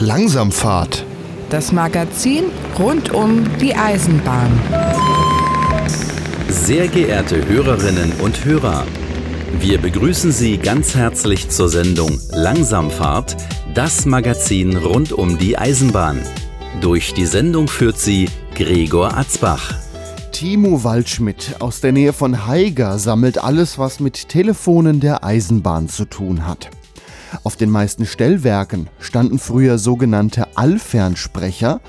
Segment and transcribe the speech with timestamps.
[0.00, 1.04] Langsamfahrt.
[1.50, 2.44] Das Magazin
[2.78, 4.50] rund um die Eisenbahn.
[6.48, 8.84] Sehr geehrte Hörerinnen und Hörer,
[9.60, 13.36] wir begrüßen Sie ganz herzlich zur Sendung Langsamfahrt,
[13.72, 16.20] das Magazin rund um die Eisenbahn.
[16.80, 19.74] Durch die Sendung führt sie Gregor Atzbach.
[20.32, 26.04] Timo Waldschmidt aus der Nähe von Haiger sammelt alles, was mit Telefonen der Eisenbahn zu
[26.04, 26.68] tun hat.
[27.42, 31.80] Auf den meisten Stellwerken standen früher sogenannte Allfernsprecher,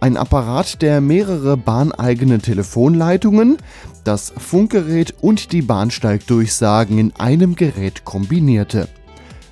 [0.00, 3.58] ein Apparat, der mehrere bahneigene Telefonleitungen,
[4.04, 8.88] das Funkgerät und die Bahnsteigdurchsagen in einem Gerät kombinierte.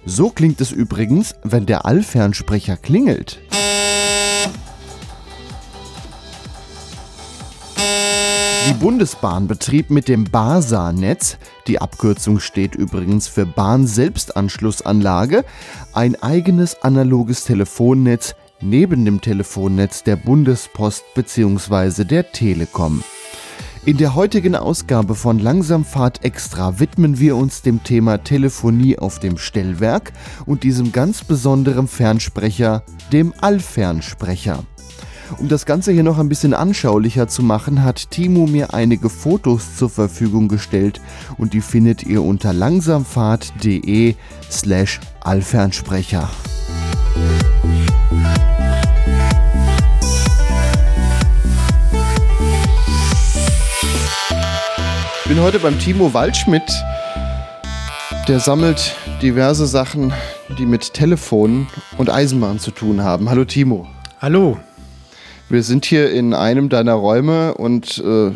[0.05, 3.41] So klingt es übrigens, wenn der Allfernsprecher klingelt.
[8.69, 15.45] Die Bundesbahn betrieb mit dem BASA-Netz, die Abkürzung steht übrigens für Bahn-Selbstanschlussanlage,
[15.93, 22.05] ein eigenes analoges Telefonnetz neben dem Telefonnetz der Bundespost bzw.
[22.05, 23.03] der Telekom.
[23.84, 29.39] In der heutigen Ausgabe von Langsamfahrt Extra widmen wir uns dem Thema Telefonie auf dem
[29.39, 30.12] Stellwerk
[30.47, 34.65] und diesem ganz besonderen Fernsprecher, dem Allfernsprecher.
[35.38, 39.77] Um das Ganze hier noch ein bisschen anschaulicher zu machen, hat Timo mir einige Fotos
[39.77, 41.00] zur Verfügung gestellt
[41.38, 44.14] und die findet ihr unter langsamfahrt.de
[44.50, 46.28] slash allfernsprecher.
[55.25, 56.70] Ich bin heute beim Timo Waldschmidt.
[58.28, 60.12] Der sammelt diverse Sachen,
[60.58, 63.30] die mit Telefonen und Eisenbahn zu tun haben.
[63.30, 63.88] Hallo Timo.
[64.20, 64.58] Hallo.
[65.53, 68.31] Wir sind hier in einem deiner Räume und äh,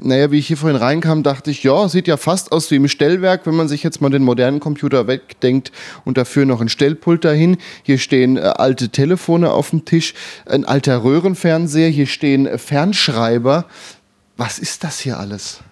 [0.00, 2.86] naja, wie ich hier vorhin reinkam, dachte ich, ja, sieht ja fast aus wie im
[2.86, 5.72] Stellwerk, wenn man sich jetzt mal den modernen Computer wegdenkt
[6.04, 7.56] und dafür noch ein Stellpult dahin.
[7.82, 10.14] Hier stehen äh, alte Telefone auf dem Tisch,
[10.46, 13.64] ein alter Röhrenfernseher, hier stehen äh, Fernschreiber.
[14.36, 15.62] Was ist das hier alles?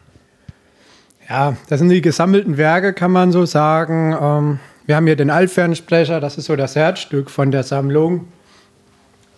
[1.28, 4.16] Ja, das sind die gesammelten Werke, kann man so sagen.
[4.20, 8.26] Ähm, wir haben hier den Altfernsprecher, das ist so das Herzstück von der Sammlung.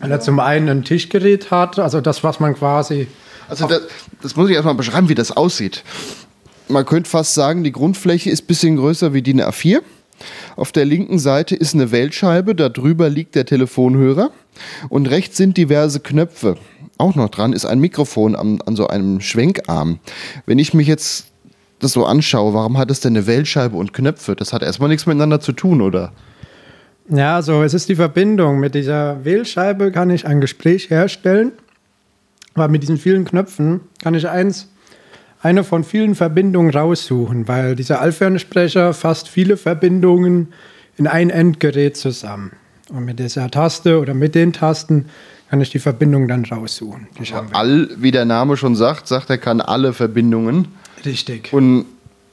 [0.03, 3.07] Weil er zum einen ein Tischgerät hat, also das, was man quasi.
[3.49, 3.83] Also das,
[4.21, 5.85] das muss ich erstmal beschreiben, wie das aussieht.
[6.67, 9.81] Man könnte fast sagen, die Grundfläche ist ein bisschen größer wie die eine A4.
[10.57, 14.33] Auf der linken Seite ist eine Wählscheibe, darüber liegt der Telefonhörer
[14.89, 16.57] und rechts sind diverse Knöpfe.
[16.99, 20.01] Auch noch dran ist ein Mikrofon an, an so einem Schwenkarm.
[20.47, 21.27] Wenn ich mich jetzt
[21.79, 24.35] das so anschaue, warum hat es denn eine Wählscheibe und Knöpfe?
[24.35, 26.13] Das hat erstmal nichts miteinander zu tun, oder?
[27.15, 28.59] Ja, so, es ist die Verbindung.
[28.59, 31.53] Mit dieser Wählscheibe kann ich ein Gespräch herstellen,
[32.55, 34.69] aber mit diesen vielen Knöpfen kann ich eins,
[35.43, 40.55] eine von vielen Verbindungen raussuchen, weil dieser Allfernsprecher fasst viele Verbindungen
[40.97, 42.53] in ein Endgerät zusammen.
[42.89, 45.07] Und mit dieser Taste oder mit den Tasten
[45.51, 47.09] kann ich die Verbindung dann raussuchen.
[47.53, 50.69] All, wie der Name schon sagt, sagt er kann alle Verbindungen.
[51.05, 51.53] Richtig.
[51.53, 51.85] Und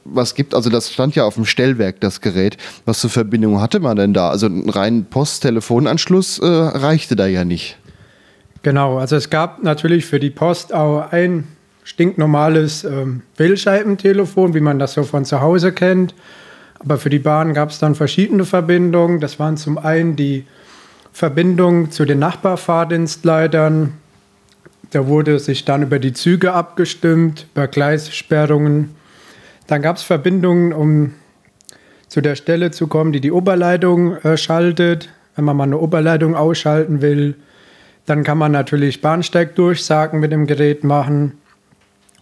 [0.06, 2.58] was gibt, also das stand ja auf dem Stellwerk, das Gerät.
[2.86, 4.30] Was für Verbindungen hatte man denn da?
[4.30, 7.78] Also ein rein Post-Telefonanschluss äh, reichte da ja nicht.
[8.64, 11.48] Genau, also es gab natürlich für die Post auch ein
[11.84, 16.14] stinknormales ähm, Wählscheibentelefon, wie man das so von zu Hause kennt.
[16.80, 19.20] Aber für die Bahn gab es dann verschiedene Verbindungen.
[19.20, 20.46] Das waren zum einen die
[21.12, 23.94] Verbindung zu den Nachbarfahrdienstleitern.
[24.92, 28.96] Da wurde sich dann über die Züge abgestimmt, über Gleissperrungen.
[29.70, 31.14] Dann gab es Verbindungen, um
[32.08, 35.10] zu der Stelle zu kommen, die die Oberleitung äh, schaltet.
[35.36, 37.36] Wenn man mal eine Oberleitung ausschalten will,
[38.08, 41.34] dann kann man natürlich Bahnsteigdurchsagen mit dem Gerät machen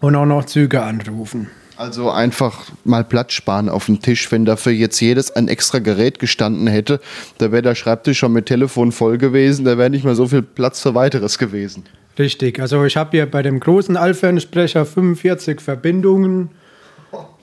[0.01, 1.47] und auch noch Züge anrufen.
[1.77, 4.29] Also einfach mal Platz sparen auf dem Tisch.
[4.29, 6.99] Wenn dafür jetzt jedes ein extra Gerät gestanden hätte,
[7.37, 10.41] da wäre der Schreibtisch schon mit Telefon voll gewesen, da wäre nicht mehr so viel
[10.41, 11.85] Platz für weiteres gewesen.
[12.19, 16.49] Richtig, also ich habe hier bei dem großen Allfernsprecher 45 Verbindungen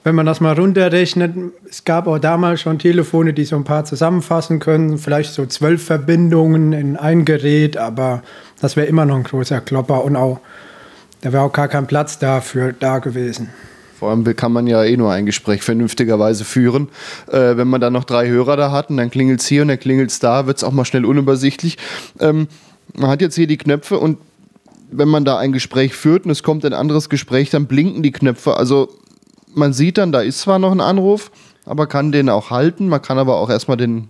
[0.03, 1.33] wenn man das mal runterrechnet,
[1.67, 5.83] es gab auch damals schon Telefone, die so ein paar zusammenfassen können, vielleicht so zwölf
[5.83, 8.21] Verbindungen in ein Gerät, aber
[8.61, 10.39] das wäre immer noch ein großer Klopper und auch,
[11.21, 13.49] da wäre auch gar kein Platz dafür da gewesen.
[13.97, 16.89] Vor allem kann man ja eh nur ein Gespräch vernünftigerweise führen.
[17.31, 19.69] Äh, wenn man dann noch drei Hörer da hat und dann klingelt es hier und
[19.69, 21.77] dann klingelt es da, wird es auch mal schnell unübersichtlich.
[22.19, 22.47] Ähm,
[22.93, 24.19] man hat jetzt hier die Knöpfe und
[24.91, 28.11] wenn man da ein Gespräch führt und es kommt ein anderes Gespräch, dann blinken die
[28.11, 28.57] Knöpfe.
[28.57, 28.89] Also
[29.55, 31.31] man sieht dann, da ist zwar noch ein Anruf,
[31.65, 32.87] aber kann den auch halten.
[32.87, 34.09] Man kann aber auch erstmal den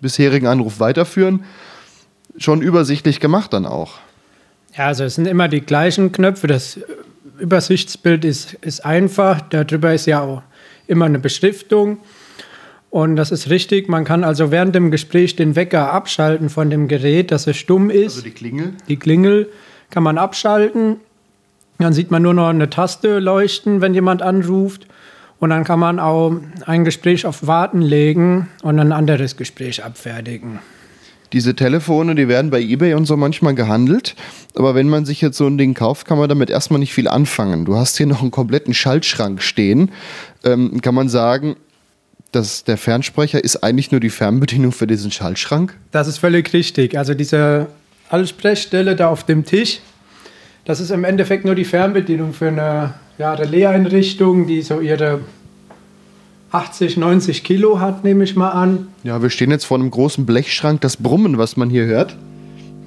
[0.00, 1.44] bisherigen Anruf weiterführen.
[2.38, 3.98] Schon übersichtlich gemacht dann auch.
[4.76, 6.46] Ja, also es sind immer die gleichen Knöpfe.
[6.46, 6.78] Das
[7.38, 9.40] Übersichtsbild ist, ist einfach.
[9.40, 10.42] Darüber ist ja auch
[10.86, 11.98] immer eine Beschriftung.
[12.88, 13.88] Und das ist richtig.
[13.88, 17.90] Man kann also während dem Gespräch den Wecker abschalten von dem Gerät, dass es stumm
[17.90, 18.16] ist.
[18.16, 18.74] Also die Klingel?
[18.88, 19.48] Die Klingel
[19.90, 20.96] kann man abschalten.
[21.80, 24.86] Dann sieht man nur noch eine Taste leuchten, wenn jemand anruft.
[25.38, 26.36] Und dann kann man auch
[26.66, 30.58] ein Gespräch auf Warten legen und ein anderes Gespräch abfertigen.
[31.32, 34.16] Diese Telefone, die werden bei eBay und so manchmal gehandelt.
[34.54, 37.08] Aber wenn man sich jetzt so ein Ding kauft, kann man damit erstmal nicht viel
[37.08, 37.64] anfangen.
[37.64, 39.92] Du hast hier noch einen kompletten Schaltschrank stehen.
[40.44, 41.56] Ähm, kann man sagen,
[42.32, 45.76] dass der Fernsprecher ist eigentlich nur die Fernbedienung für diesen Schaltschrank?
[45.92, 46.98] Das ist völlig richtig.
[46.98, 47.68] Also diese
[48.10, 49.80] Allsprechstelle da auf dem Tisch,
[50.70, 55.18] das ist im Endeffekt nur die Fernbedienung für eine ja, Relais-Einrichtung, die so ihre
[56.52, 58.86] 80, 90 Kilo hat, nehme ich mal an.
[59.02, 60.80] Ja, wir stehen jetzt vor einem großen Blechschrank.
[60.80, 62.16] Das Brummen, was man hier hört,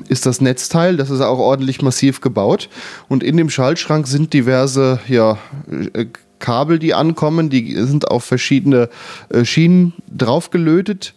[0.08, 0.96] ist das Netzteil.
[0.96, 2.70] Das ist auch ordentlich massiv gebaut.
[3.10, 5.38] Und in dem Schaltschrank sind diverse ja,
[5.94, 6.06] äh,
[6.40, 7.50] Kabel, die ankommen.
[7.50, 8.88] Die sind auf verschiedene
[9.28, 11.16] äh, Schienen draufgelötet.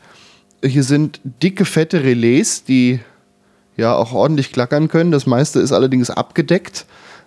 [0.64, 2.98] Hier sind dicke, fette Relais, die
[3.76, 5.10] ja auch ordentlich klackern können.
[5.10, 6.86] Das meiste ist allerdings abgedeckt.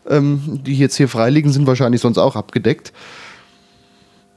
[0.10, 2.94] Ähm, die jetzt hier freiliegen, sind wahrscheinlich sonst auch abgedeckt.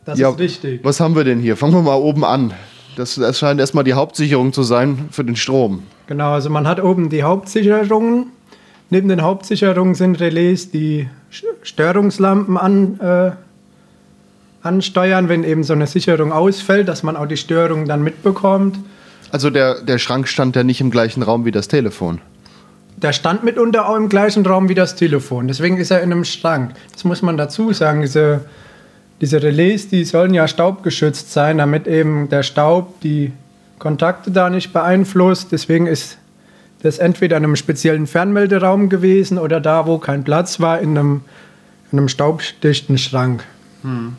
[0.05, 0.81] Das ja, ist richtig.
[0.83, 1.57] Was haben wir denn hier?
[1.57, 2.53] Fangen wir mal oben an.
[2.97, 5.85] Das, das scheint erstmal die Hauptsicherung zu sein für den Strom.
[6.09, 8.27] Genau, also man hat oben die Hauptsicherungen.
[8.91, 11.09] Neben den Hauptsicherungen sind Relais, die
[11.63, 13.31] Störungslampen an, äh,
[14.63, 18.79] ansteuern, wenn eben so eine Sicherung ausfällt, dass man auch die Störung dann mitbekommt.
[19.33, 22.21] Also der, der Schrank stand ja nicht im gleichen Raum wie das Telefon.
[22.99, 25.49] Der stand mitunter auch im gleichen Raum wie das Telefon.
[25.49, 26.73] Deswegen ist er in einem Schrank.
[26.93, 28.03] Das muss man dazu sagen.
[28.03, 28.45] Diese,
[29.23, 33.33] diese Relais, die sollen ja staubgeschützt sein, damit eben der Staub die
[33.79, 35.51] Kontakte da nicht beeinflusst.
[35.51, 36.19] Deswegen ist
[36.83, 41.23] das entweder in einem speziellen Fernmelderaum gewesen oder da, wo kein Platz war, in einem,
[41.91, 43.45] in einem staubdichten Schrank.
[43.81, 44.13] Hm.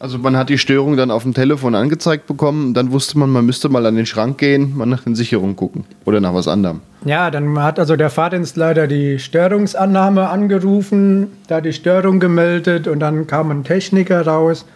[0.00, 3.44] Also man hat die Störung dann auf dem Telefon angezeigt bekommen, dann wusste man, man
[3.44, 6.80] müsste mal an den Schrank gehen, mal nach den Sicherungen gucken oder nach was anderem.
[7.04, 13.26] Ja, dann hat also der Fahrdienstleiter die Störungsannahme angerufen, da die Störung gemeldet und dann
[13.26, 14.66] kam ein Techniker raus,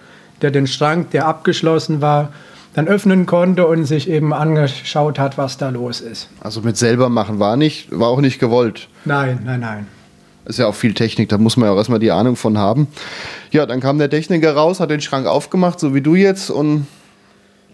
[0.40, 2.30] der den Schrank, der abgeschlossen war,
[2.75, 6.30] dann öffnen konnte und sich eben angeschaut hat, was da los ist.
[6.40, 8.88] Also mit selber machen war nicht, war auch nicht gewollt.
[9.04, 9.86] Nein, nein, nein.
[10.44, 12.88] Ist ja auch viel Technik, da muss man ja auch erstmal die Ahnung von haben.
[13.52, 16.86] Ja, dann kam der Techniker raus, hat den Schrank aufgemacht, so wie du jetzt, und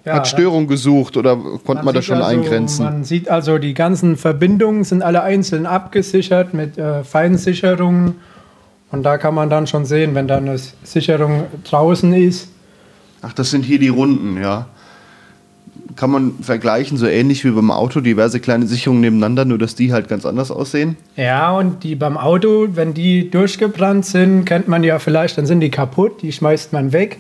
[0.04, 2.84] ja, hat Störung gesucht oder konnte man, man das schon also, eingrenzen?
[2.84, 8.16] Man sieht also, die ganzen Verbindungen sind alle einzeln abgesichert mit äh, Feinsicherungen.
[8.90, 12.48] Und da kann man dann schon sehen, wenn da eine Sicherung draußen ist.
[13.20, 14.66] Ach, das sind hier die Runden, ja
[15.98, 19.92] kann man vergleichen, so ähnlich wie beim Auto, diverse kleine Sicherungen nebeneinander, nur dass die
[19.92, 20.96] halt ganz anders aussehen.
[21.16, 25.58] Ja, und die beim Auto, wenn die durchgebrannt sind, kennt man ja vielleicht, dann sind
[25.58, 27.18] die kaputt, die schmeißt man weg.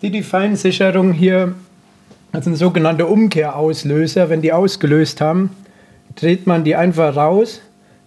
[0.00, 1.54] Die, die Feinsicherung hier,
[2.32, 5.50] das sind sogenannte Umkehrauslöser, wenn die ausgelöst haben,
[6.16, 7.60] dreht man die einfach raus,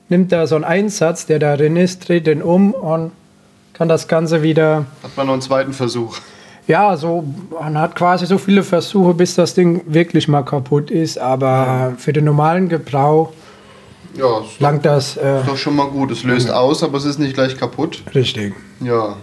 [0.09, 3.11] nimmt da so einen Einsatz, der darin ist, dreht den um und
[3.73, 4.87] kann das Ganze wieder.
[5.03, 6.17] Hat man noch einen zweiten Versuch
[6.67, 11.17] ja, so, man hat quasi so viele Versuche, bis das Ding wirklich mal kaputt ist.
[11.17, 13.31] Aber für den normalen Gebrauch
[14.17, 15.17] ja, langt das.
[15.17, 16.11] Äh, ist doch schon mal gut.
[16.11, 18.03] Es löst aus, aber es ist nicht gleich kaputt.
[18.13, 18.53] Richtig.
[18.79, 19.15] Ja.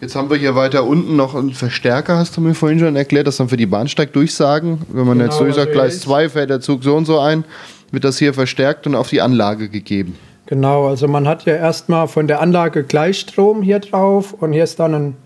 [0.00, 3.26] Jetzt haben wir hier weiter unten noch einen Verstärker, hast du mir vorhin schon erklärt,
[3.26, 4.82] das dann für die Bahnsteigdurchsagen.
[4.88, 7.44] Wenn man genau, jetzt durchsagt, also Gleis 2 fährt der Zug so und so ein,
[7.92, 10.16] wird das hier verstärkt und auf die Anlage gegeben.
[10.46, 14.78] Genau, also man hat ja erstmal von der Anlage Gleichstrom hier drauf und hier ist
[14.78, 15.16] dann ein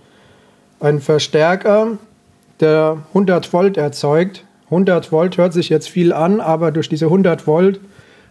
[0.80, 1.98] ein Verstärker,
[2.60, 4.44] der 100 Volt erzeugt.
[4.66, 7.80] 100 Volt hört sich jetzt viel an, aber durch diese 100 Volt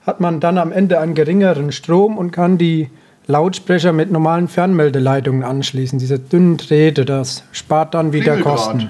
[0.05, 2.89] hat man dann am Ende einen geringeren Strom und kann die
[3.27, 5.99] Lautsprecher mit normalen Fernmeldeleitungen anschließen.
[5.99, 8.89] Diese dünnen Drähte, das spart dann wieder Kosten.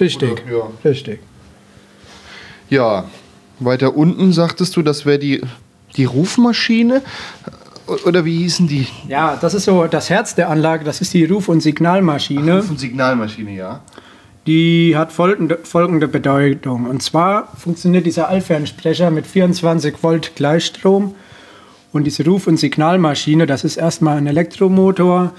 [0.00, 0.70] Richtig, Oder, ja.
[0.84, 1.20] richtig.
[2.70, 3.04] Ja,
[3.58, 5.42] weiter unten sagtest du, das wäre die,
[5.96, 7.02] die Rufmaschine.
[7.86, 8.88] Oder wie hießen die?
[9.08, 12.54] Ja, das ist so das Herz der Anlage, das ist die Ruf- und Signalmaschine.
[12.54, 13.80] Ach, Ruf- und Signalmaschine, ja.
[14.46, 16.86] Die hat folgende, folgende Bedeutung.
[16.86, 21.14] Und zwar funktioniert dieser Allfernsprecher mit 24 Volt Gleichstrom.
[21.92, 25.32] Und diese Ruf- und Signalmaschine, das ist erstmal ein Elektromotor,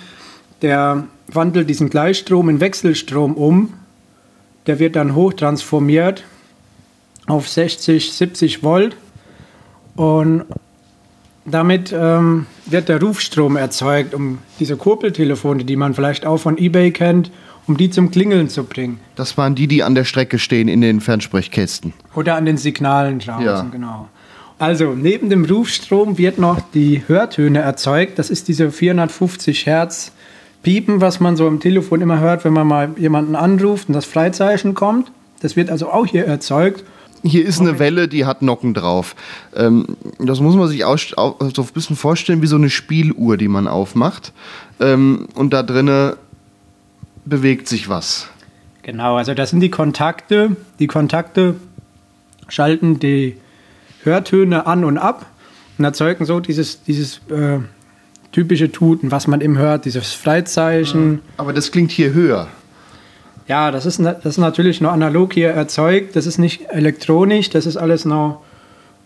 [0.61, 3.73] der wandelt diesen Gleichstrom in Wechselstrom um.
[4.65, 6.23] Der wird dann hochtransformiert
[7.27, 8.97] auf 60, 70 Volt.
[9.95, 10.45] Und
[11.49, 16.91] damit ähm, wird der Rufstrom erzeugt, um diese Kurbeltelefone, die man vielleicht auch von eBay
[16.91, 17.31] kennt,
[17.67, 18.99] um die zum Klingeln zu bringen.
[19.15, 21.93] Das waren die, die an der Strecke stehen in den Fernsprechkästen.
[22.15, 23.67] Oder an den Signalen draußen, ja.
[23.71, 24.09] genau.
[24.59, 28.17] Also neben dem Rufstrom wird noch die Hörtöne erzeugt.
[28.17, 30.11] Das ist diese 450 Hertz
[30.63, 34.05] Piepen, was man so im Telefon immer hört, wenn man mal jemanden anruft und das
[34.05, 35.11] Freizeichen kommt.
[35.41, 36.83] Das wird also auch hier erzeugt.
[37.27, 39.15] Hier ist eine Welle, die hat Nocken drauf.
[39.55, 43.47] Ähm, das muss man sich auch, so ein bisschen vorstellen wie so eine Spieluhr, die
[43.47, 44.33] man aufmacht.
[44.79, 46.13] Ähm, und da drinnen
[47.25, 48.27] bewegt sich was.
[48.83, 50.55] Genau, also das sind die Kontakte.
[50.79, 51.55] Die Kontakte
[52.47, 53.35] schalten die
[54.03, 55.25] Hörtöne an und ab
[55.77, 57.59] und erzeugen so dieses, dieses äh,
[58.31, 61.21] typische Tuten, was man eben hört, dieses Freizeichen.
[61.35, 62.47] Aber das klingt hier höher.
[63.47, 66.15] Ja, das ist, das ist natürlich nur analog hier erzeugt.
[66.15, 68.41] Das ist nicht elektronisch, das ist alles noch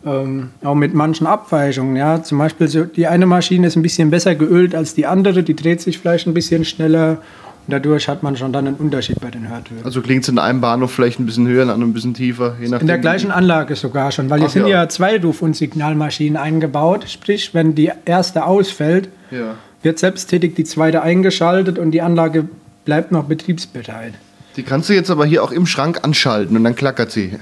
[0.06, 1.96] ähm, auch mit manchen Abweichungen.
[1.96, 2.24] Ja.
[2.24, 5.56] Zum Beispiel so, die eine Maschine ist ein bisschen besser geölt als die andere, die
[5.56, 7.20] dreht sich vielleicht ein bisschen schneller.
[7.68, 9.86] Und dadurch hat man schon dann einen Unterschied bei den Hörtönen.
[9.86, 12.56] Also klingt es in einem Bahnhof vielleicht ein bisschen höher, in einem ein bisschen tiefer,
[12.60, 12.82] je nachdem.
[12.82, 14.82] In der gleichen Anlage sogar schon, weil hier Ach sind ja.
[14.82, 17.08] ja zwei Ruf- und Signalmaschinen eingebaut.
[17.08, 19.54] Sprich, wenn die erste ausfällt, Ja.
[19.84, 22.48] wird selbsttätig die zweite eingeschaltet und die Anlage
[22.84, 24.14] bleibt noch betriebsbereit.
[24.56, 27.40] Die kannst du jetzt aber hier auch im Schrank anschalten und dann klackert sie.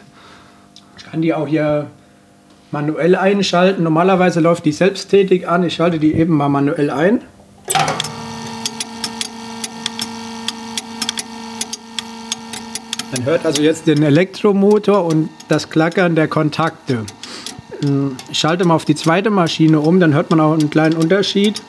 [0.97, 1.87] Ich kann die auch hier
[2.71, 3.83] manuell einschalten.
[3.83, 5.63] Normalerweise läuft die selbsttätig an.
[5.63, 7.21] Ich schalte die eben mal manuell ein.
[13.11, 17.05] Man hört also jetzt den Elektromotor und das Klackern der Kontakte.
[18.29, 21.61] Ich schalte mal auf die zweite Maschine um, dann hört man auch einen kleinen Unterschied.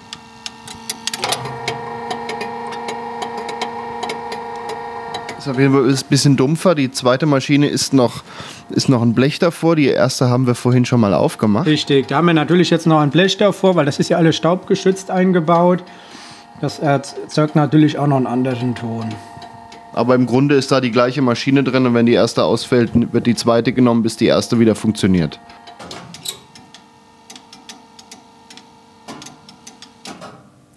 [5.40, 6.74] Ist auf jeden Fall ist ein bisschen dumpfer.
[6.74, 8.22] Die zweite Maschine ist noch,
[8.68, 9.74] ist noch ein Blech davor.
[9.74, 11.66] Die erste haben wir vorhin schon mal aufgemacht.
[11.66, 14.36] Richtig, da haben wir natürlich jetzt noch ein Blech davor, weil das ist ja alles
[14.36, 15.82] staubgeschützt eingebaut.
[16.60, 19.06] Das erzeugt natürlich auch noch einen anderen Ton.
[19.94, 23.26] Aber im Grunde ist da die gleiche Maschine drin und wenn die erste ausfällt, wird
[23.26, 25.40] die zweite genommen, bis die erste wieder funktioniert.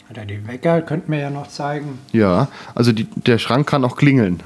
[0.09, 1.99] Oder die Wecker könnten wir ja noch zeigen.
[2.13, 4.41] Ja, also die, der Schrank kann auch klingeln.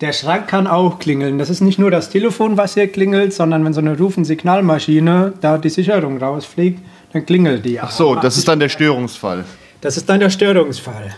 [0.00, 1.38] Der Schrank kann auch klingeln.
[1.38, 4.24] Das ist nicht nur das Telefon, was hier klingelt, sondern wenn so eine Ruf- und
[4.24, 6.80] Signalmaschine da die Sicherung rausfliegt,
[7.12, 7.78] dann klingelt die.
[7.78, 9.44] Ach so, das ist dann der Störungsfall.
[9.80, 11.14] Das ist dann der Störungsfall.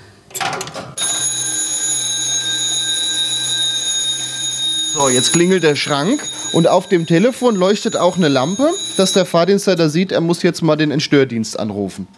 [4.92, 8.68] So, jetzt klingelt der Schrank und auf dem Telefon leuchtet auch eine Lampe,
[8.98, 12.08] dass der Fahrdienstleiter sieht, er muss jetzt mal den Entstördienst anrufen.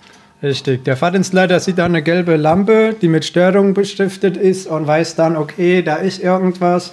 [0.43, 0.85] Richtig.
[0.85, 5.37] Der Fahrdienstleiter sieht da eine gelbe Lampe, die mit Störung beschriftet ist und weiß dann,
[5.37, 6.93] okay, da ist irgendwas.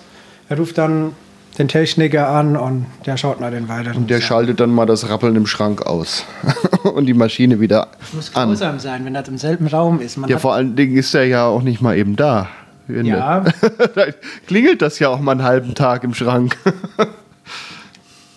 [0.49, 1.11] Er ruft dann
[1.57, 3.97] den Techniker an und der schaut mal den weiteren.
[3.97, 6.25] Und der schaltet dann mal das Rappeln im Schrank aus
[6.83, 8.49] und die Maschine wieder muss an.
[8.49, 10.17] grausam sein, wenn das im selben Raum ist.
[10.17, 12.49] Man Ja, vor allen Dingen ist er ja auch nicht mal eben da.
[12.87, 13.43] Ja.
[13.95, 14.05] da
[14.47, 16.57] klingelt das ja auch mal einen halben Tag im Schrank.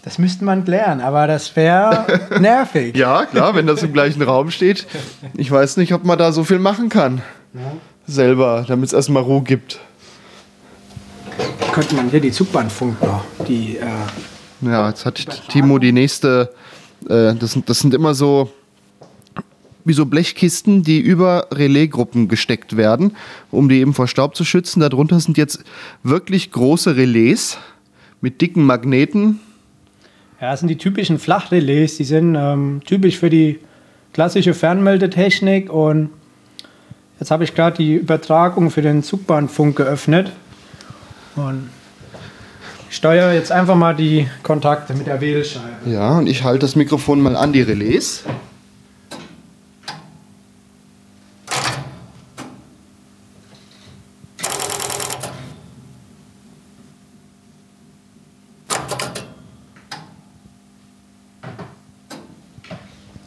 [0.08, 2.06] das müsste man klären, aber das wäre
[2.40, 2.96] nervig.
[2.96, 4.86] Ja, klar, wenn das im gleichen Raum steht.
[5.36, 7.20] Ich weiß nicht, ob man da so viel machen kann.
[8.06, 9.80] Selber, damit es erstmal Ruhe gibt.
[11.72, 16.54] Könnte man hier die Zugbandfunk noch, die äh, Ja, jetzt hat Timo die nächste.
[17.06, 18.50] Äh, das, sind, das sind immer so
[19.84, 23.14] wie so Blechkisten, die über Relaisgruppen gesteckt werden,
[23.50, 24.80] um die eben vor Staub zu schützen.
[24.80, 25.64] Darunter sind jetzt
[26.02, 27.58] wirklich große Relais
[28.22, 29.40] mit dicken Magneten.
[30.40, 31.96] Ja, das sind die typischen Flachrelais.
[31.96, 33.58] Die sind ähm, typisch für die
[34.12, 35.72] klassische Fernmeldetechnik.
[35.72, 36.10] Und
[37.18, 40.30] jetzt habe ich gerade die Übertragung für den Zugbahnfunk geöffnet.
[41.34, 41.70] Und
[42.88, 45.90] ich steuere jetzt einfach mal die Kontakte mit der Wählscheibe.
[45.90, 48.24] Ja, und ich halte das Mikrofon mal an die Relais.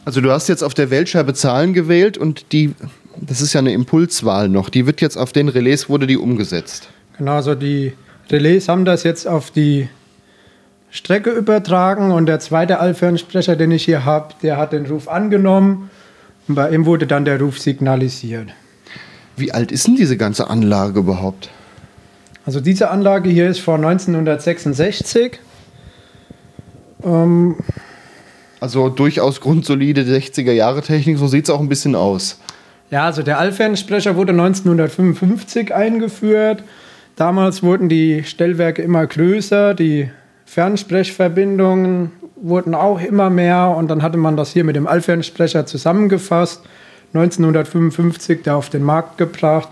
[0.04, 2.74] Also du hast jetzt auf der Wählscheibe Zahlen gewählt und die,
[3.20, 6.88] das ist ja eine Impulswahl noch, die wird jetzt auf den Relais, wurde die umgesetzt.
[7.18, 7.92] Genau, also die
[8.30, 9.88] Relais haben das jetzt auf die
[10.90, 15.90] Strecke übertragen und der zweite Allfernsprecher, den ich hier habe, der hat den Ruf angenommen
[16.48, 18.48] und bei ihm wurde dann der Ruf signalisiert.
[19.36, 21.48] Wie alt ist denn diese ganze Anlage überhaupt?
[22.44, 25.38] Also diese Anlage hier ist von 1966.
[27.04, 27.56] Ähm,
[28.62, 32.38] Also durchaus grundsolide 60er Jahre Technik, so sieht es auch ein bisschen aus.
[32.92, 36.62] ja, also der Allfernsprecher wurde 1955 eingeführt.
[37.16, 40.10] Damals wurden die Stellwerke immer größer, die
[40.44, 46.62] Fernsprechverbindungen wurden auch immer mehr und dann hatte man das hier mit dem Allfernsprecher zusammengefasst.
[47.14, 49.70] 1955 da auf den Markt gebracht.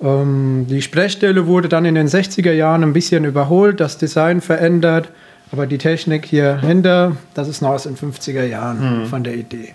[0.00, 5.10] Ähm, die Sprechstelle wurde dann in den 60er Jahren ein bisschen überholt, das Design verändert,
[5.52, 9.74] aber die Technik hier hinter, das ist noch aus den 50er Jahren von der Idee.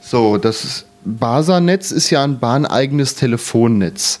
[0.00, 4.20] So, das BASA-Netz ist ja ein bahneigenes Telefonnetz.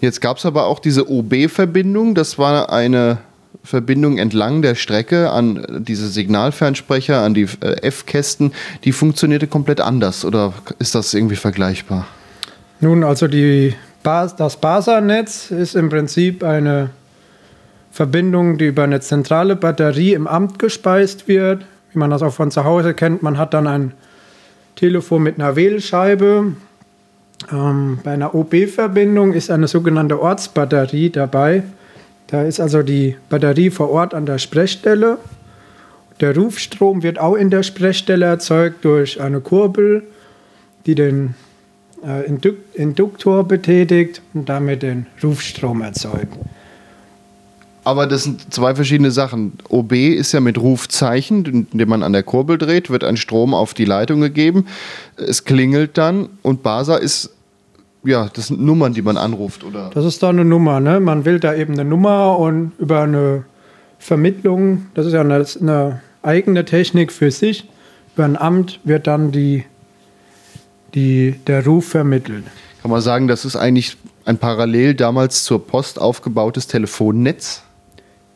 [0.00, 2.14] Jetzt gab es aber auch diese OB-Verbindung.
[2.14, 3.18] Das war eine
[3.64, 8.52] Verbindung entlang der Strecke an diese Signalfernsprecher, an die äh, F-Kästen.
[8.84, 12.06] Die funktionierte komplett anders oder ist das irgendwie vergleichbar?
[12.80, 16.90] Nun, also die Bas das BASA-Netz ist im Prinzip eine
[17.96, 21.64] Verbindung, die über eine zentrale Batterie im Amt gespeist wird.
[21.92, 23.92] Wie man das auch von zu Hause kennt, man hat dann ein
[24.74, 26.52] Telefon mit einer Wählscheibe.
[27.50, 31.62] Ähm, bei einer OB-Verbindung ist eine sogenannte Ortsbatterie dabei.
[32.26, 35.16] Da ist also die Batterie vor Ort an der Sprechstelle.
[36.20, 40.02] Der Rufstrom wird auch in der Sprechstelle erzeugt durch eine Kurbel,
[40.84, 41.34] die den
[42.04, 42.30] äh,
[42.74, 46.36] Induktor betätigt und damit den Rufstrom erzeugt.
[47.86, 49.52] Aber das sind zwei verschiedene Sachen.
[49.68, 53.74] OB ist ja mit Rufzeichen, indem man an der Kurbel dreht, wird ein Strom auf
[53.74, 54.66] die Leitung gegeben.
[55.16, 57.30] Es klingelt dann und BASA ist
[58.02, 59.90] ja, das sind Nummern, die man anruft, oder?
[59.94, 60.98] Das ist da eine Nummer, ne?
[60.98, 63.44] Man wählt da eben eine Nummer und über eine
[64.00, 67.68] Vermittlung, das ist ja eine, eine eigene Technik für sich,
[68.16, 69.64] über ein Amt wird dann die,
[70.94, 72.46] die, der Ruf vermittelt.
[72.82, 77.62] Kann man sagen, das ist eigentlich ein parallel damals zur Post aufgebautes Telefonnetz?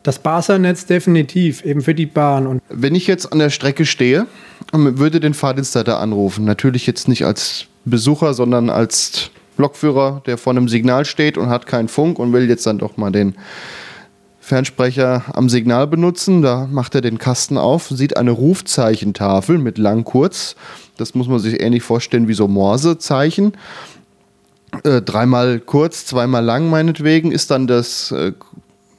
[0.03, 2.47] Das Basernetz definitiv, eben für die Bahn.
[2.47, 4.25] Und Wenn ich jetzt an der Strecke stehe
[4.71, 10.53] und würde den Fahrdienstleiter anrufen, natürlich jetzt nicht als Besucher, sondern als Lokführer, der vor
[10.53, 13.35] einem Signal steht und hat keinen Funk und will jetzt dann doch mal den
[14.39, 16.41] Fernsprecher am Signal benutzen.
[16.41, 20.55] Da macht er den Kasten auf, sieht eine Rufzeichentafel mit lang kurz.
[20.97, 23.53] Das muss man sich ähnlich vorstellen wie so Morsezeichen.
[24.83, 28.31] Äh, dreimal kurz, zweimal lang meinetwegen ist dann das, äh,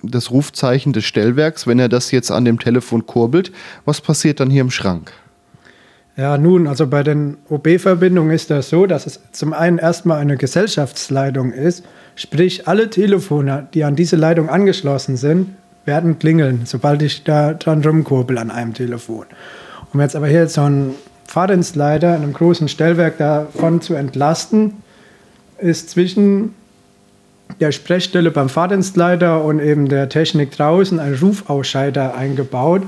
[0.02, 1.66] das Rufzeichen des Stellwerks.
[1.66, 3.52] Wenn er das jetzt an dem Telefon kurbelt,
[3.84, 5.12] was passiert dann hier im Schrank?
[6.16, 10.36] Ja, nun, also bei den OB-Verbindungen ist das so, dass es zum einen erstmal eine
[10.36, 11.84] Gesellschaftsleitung ist,
[12.16, 15.54] sprich alle Telefone, die an diese Leitung angeschlossen sind,
[15.86, 19.24] werden klingeln, sobald ich da dran rumkurbel an einem Telefon.
[19.92, 20.94] Um jetzt aber hier so einen
[21.26, 24.74] Fahrdienstleiter in einem großen Stellwerk davon zu entlasten,
[25.58, 26.54] ist zwischen
[27.60, 32.82] der Sprechstelle beim Fahrdienstleiter und eben der Technik draußen ein Rufausscheider eingebaut,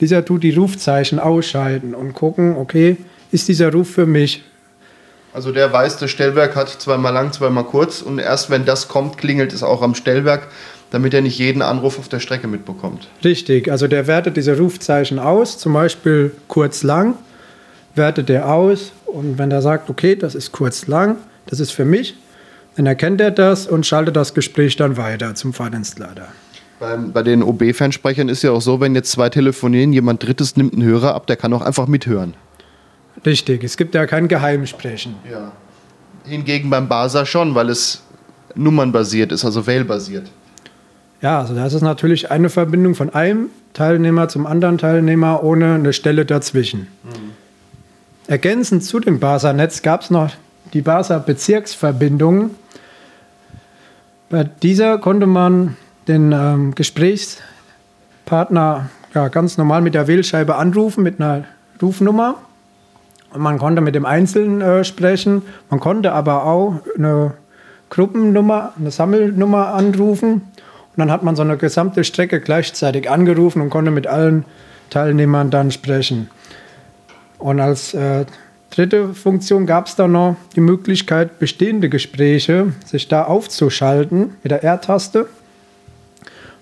[0.00, 2.98] dieser tut die Rufzeichen ausschalten und gucken, okay,
[3.32, 4.44] ist dieser Ruf für mich?
[5.32, 9.18] Also der weiß, das Stellwerk hat zweimal lang, zweimal kurz und erst wenn das kommt,
[9.18, 10.48] klingelt es auch am Stellwerk,
[10.90, 13.08] damit er nicht jeden Anruf auf der Strecke mitbekommt.
[13.24, 17.14] Richtig, also der wertet diese Rufzeichen aus, zum Beispiel kurz lang,
[17.94, 21.84] wertet er aus und wenn er sagt, okay, das ist kurz lang, das ist für
[21.84, 22.14] mich,
[22.76, 26.28] dann erkennt er das und schaltet das Gespräch dann weiter zum Fahrdienstleiter.
[26.78, 30.74] Bei, bei den OB-Fernsprechern ist ja auch so, wenn jetzt zwei telefonieren, jemand Drittes nimmt
[30.74, 32.34] einen Hörer ab, der kann auch einfach mithören.
[33.24, 35.14] Richtig, es gibt ja kein Geheimsprechen.
[35.30, 35.52] Ja.
[36.24, 38.02] Hingegen beim BASA schon, weil es
[38.54, 40.30] nummernbasiert ist, also wählbasiert.
[41.22, 45.92] Ja, also das ist natürlich eine Verbindung von einem Teilnehmer zum anderen Teilnehmer ohne eine
[45.94, 46.88] Stelle dazwischen.
[47.04, 47.32] Mhm.
[48.26, 50.30] Ergänzend zu dem BASA-Netz gab es noch
[50.74, 52.50] die BASA-Bezirksverbindung.
[54.28, 55.76] Bei dieser konnte man
[56.08, 61.44] den ähm, Gesprächspartner ja, ganz normal mit der Wählscheibe anrufen, mit einer
[61.80, 62.34] Rufnummer.
[63.32, 65.42] Und man konnte mit dem Einzelnen äh, sprechen.
[65.70, 67.34] Man konnte aber auch eine
[67.90, 70.32] Gruppennummer, eine Sammelnummer anrufen.
[70.32, 70.42] Und
[70.96, 74.44] dann hat man so eine gesamte Strecke gleichzeitig angerufen und konnte mit allen
[74.90, 76.30] Teilnehmern dann sprechen.
[77.38, 78.26] Und als äh,
[78.70, 84.62] dritte Funktion gab es dann noch die Möglichkeit, bestehende Gespräche sich da aufzuschalten mit der
[84.62, 85.26] R-Taste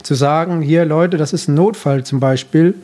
[0.02, 2.74] zu sagen, hier Leute, das ist ein Notfall zum Beispiel.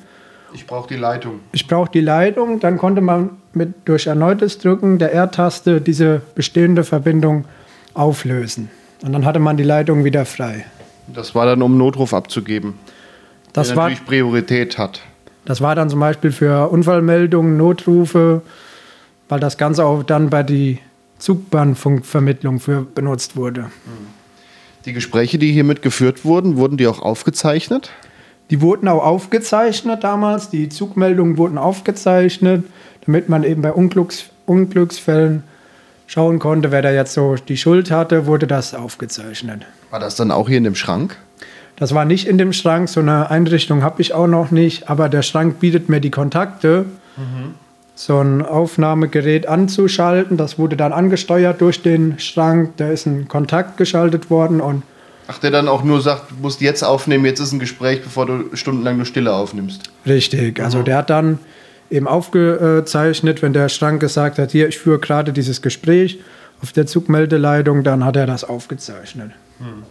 [0.53, 1.41] Ich brauche die Leitung.
[1.53, 2.61] Ich brauche die Leitung.
[2.61, 7.45] Dann konnte man mit, durch erneutes Drücken der R-Taste diese bestehende Verbindung
[7.95, 8.71] auflösen.
[9.03, 10.65] Und dann hatte man die Leitung wieder frei.
[11.07, 12.75] Das war dann, um Notruf abzugeben.
[13.53, 15.01] Das der war, natürlich Priorität hat.
[15.45, 18.43] Das war dann zum Beispiel für Unfallmeldungen, Notrufe,
[19.31, 20.79] weil das Ganze auch dann bei die
[21.19, 23.63] Zugbahnfunkvermittlung für benutzt wurde.
[23.63, 24.21] Mhm.
[24.85, 27.91] Die Gespräche, die hiermit geführt wurden, wurden die auch aufgezeichnet?
[28.51, 30.51] Die wurden auch aufgezeichnet damals.
[30.51, 32.65] Die Zugmeldungen wurden aufgezeichnet,
[33.07, 35.45] damit man eben bei Unglücks Unglücksfällen
[36.09, 39.63] schauen konnte, wer da jetzt so die Schuld hatte, wurde das aufgezeichnet.
[39.91, 41.17] War das dann auch hier in dem Schrank?
[41.77, 45.09] Das war nicht in dem Schrank, so eine Einrichtung habe ich auch noch nicht, aber
[45.09, 46.87] der Schrank bietet mir die Kontakte.
[47.17, 47.55] Mhm
[48.01, 50.39] so ein Aufnahmegerät anzuschalten.
[50.39, 52.73] Das wurde dann angesteuert durch den Schrank.
[52.79, 54.83] Da ist ein Kontakt geschaltet worden und
[55.27, 58.25] Ach, der dann auch nur sagt, du musst jetzt aufnehmen, jetzt ist ein Gespräch, bevor
[58.25, 59.83] du stundenlang nur Stille aufnimmst.
[60.07, 60.85] Richtig, also mhm.
[60.87, 61.39] der hat dann
[61.91, 63.43] eben aufgezeichnet.
[63.43, 66.21] Wenn der Schrank gesagt hat, hier, ich führe gerade dieses Gespräch
[66.63, 69.33] auf der Zugmeldeleitung, dann hat er das aufgezeichnet.
[69.59, 69.83] Hm.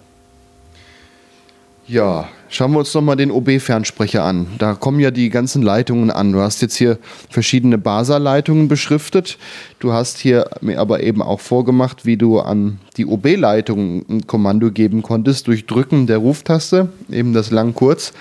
[1.88, 4.48] Ja, schauen wir uns doch mal den OB-Fernsprecher an.
[4.58, 6.32] Da kommen ja die ganzen Leitungen an.
[6.32, 6.98] Du hast jetzt hier
[7.30, 9.38] verschiedene BASA-Leitungen beschriftet.
[9.80, 14.72] Du hast hier mir aber eben auch vorgemacht, wie du an die OB-Leitung ein Kommando
[14.72, 18.14] geben konntest durch Drücken der Ruftaste, eben das lang-kurz.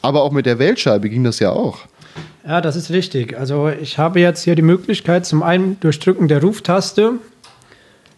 [0.00, 1.80] Aber auch mit der Wählscheibe ging das ja auch.
[2.46, 3.38] Ja, das ist richtig.
[3.38, 7.14] Also ich habe jetzt hier die Möglichkeit, zum einen durch Drücken der Ruftaste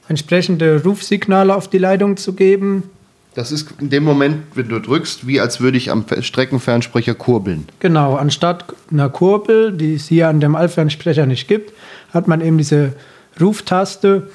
[0.09, 2.85] entsprechende Rufsignale auf die Leitung zu geben
[3.35, 7.67] das ist in dem Moment, wenn du drückst, wie als würde ich am Streckenfernsprecher kurbeln.
[7.81, 11.73] Genau, anstatt einer Kurbel, die es hier an dem Allfernsprecher nicht gibt,
[12.13, 12.93] hat man eben diese
[13.41, 14.31] Ruftaste.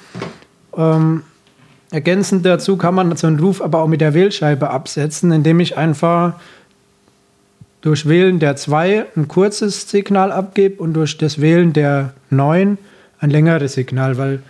[0.76, 1.22] Ähm,
[1.90, 5.78] ergänzend dazu kann man so einen Ruf aber auch mit der Wählscheibe absetzen, indem ich
[5.78, 6.34] einfach
[7.80, 12.76] durch Wählen der 2 ein kurzes Signal abgebe und durch das Wählen der 9
[13.18, 14.42] ein längeres Signal, weil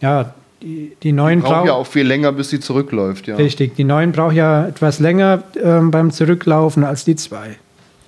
[0.00, 0.34] ja,
[0.64, 3.26] die, die neuen brauchen brauch, ja auch viel länger, bis sie zurückläuft.
[3.26, 3.36] Ja.
[3.36, 7.56] Richtig, die neuen brauchen ja etwas länger ähm, beim Zurücklaufen als die zwei.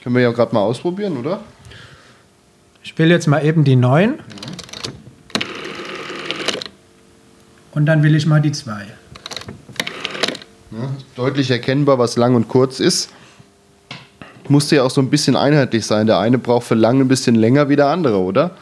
[0.02, 1.40] Können wir ja gerade mal ausprobieren, oder?
[2.82, 4.14] Ich will jetzt mal eben die neun.
[4.14, 4.56] Ja.
[7.76, 8.86] Und dann will ich mal die zwei.
[10.70, 13.10] Ja, deutlich erkennbar, was lang und kurz ist.
[14.48, 16.06] Musste ja auch so ein bisschen einheitlich sein.
[16.06, 18.52] Der eine braucht für lang ein bisschen länger wie der andere, oder?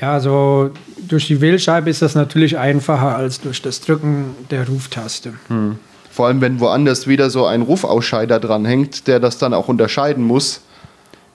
[0.00, 0.70] Ja, also
[1.08, 5.34] durch die Wählscheibe ist das natürlich einfacher als durch das Drücken der Ruftaste.
[5.48, 5.78] Hm.
[6.10, 10.60] Vor allem, wenn woanders wieder so ein Rufausscheider dranhängt, der das dann auch unterscheiden muss.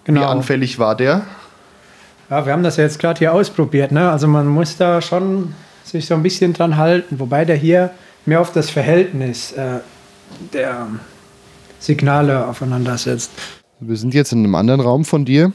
[0.06, 0.22] Genau.
[0.22, 1.24] Wie anfällig war der?
[2.30, 3.92] Ja, wir haben das ja jetzt gerade hier ausprobiert.
[3.92, 4.10] Ne?
[4.10, 7.92] Also man muss da schon sich so ein bisschen dran halten, wobei der hier
[8.26, 9.80] mehr auf das Verhältnis äh,
[10.54, 10.88] der
[11.80, 13.32] Signale aufeinander setzt.
[13.82, 15.54] Wir sind jetzt in einem anderen Raum von dir.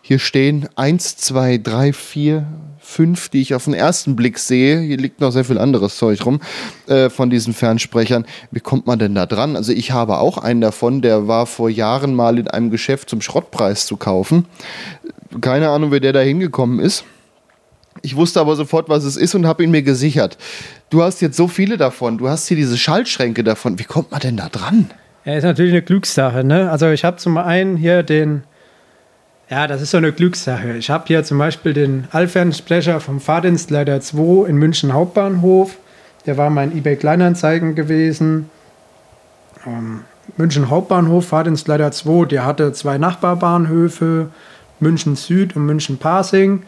[0.00, 2.46] Hier stehen 1, 2, 3, 4,
[2.78, 4.78] 5, die ich auf den ersten Blick sehe.
[4.78, 6.40] Hier liegt noch sehr viel anderes Zeug rum
[6.86, 8.26] äh, von diesen Fernsprechern.
[8.52, 9.56] Wie kommt man denn da dran?
[9.56, 13.20] Also ich habe auch einen davon, der war vor Jahren mal in einem Geschäft zum
[13.20, 14.46] Schrottpreis zu kaufen.
[15.40, 17.04] Keine Ahnung, wie der da hingekommen ist.
[18.02, 20.38] Ich wusste aber sofort, was es ist und habe ihn mir gesichert.
[20.90, 22.18] Du hast jetzt so viele davon.
[22.18, 23.80] Du hast hier diese Schaltschränke davon.
[23.80, 24.90] Wie kommt man denn da dran?
[25.24, 26.44] Ja, ist natürlich eine Glückssache.
[26.44, 26.70] Ne?
[26.70, 28.44] Also ich habe zum einen hier den
[29.50, 30.72] ja, das ist so eine Glückssache.
[30.72, 35.76] Ich habe hier zum Beispiel den Allfernsprecher vom Fahrdienstleiter 2 in München Hauptbahnhof.
[36.24, 38.48] Der war mein eBay Kleinanzeigen gewesen.
[39.66, 40.00] Ähm,
[40.38, 44.30] München Hauptbahnhof, Fahrdienstleiter 2, der hatte zwei Nachbarbahnhöfe,
[44.80, 46.62] München Süd und München Pasing.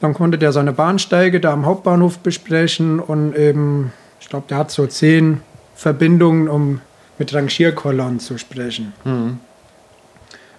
[0.00, 4.70] Dann konnte der seine Bahnsteige da am Hauptbahnhof besprechen und eben, ich glaube, der hat
[4.70, 5.42] so zehn
[5.74, 6.80] Verbindungen, um
[7.18, 8.92] mit Rangierkolonnen zu sprechen.
[9.04, 9.38] Mhm.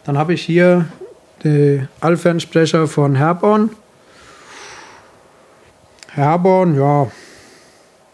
[0.04, 0.86] Dann habe ich hier
[1.44, 3.70] den Allfernsprecher von Herborn.
[6.12, 7.12] Herborn, ja.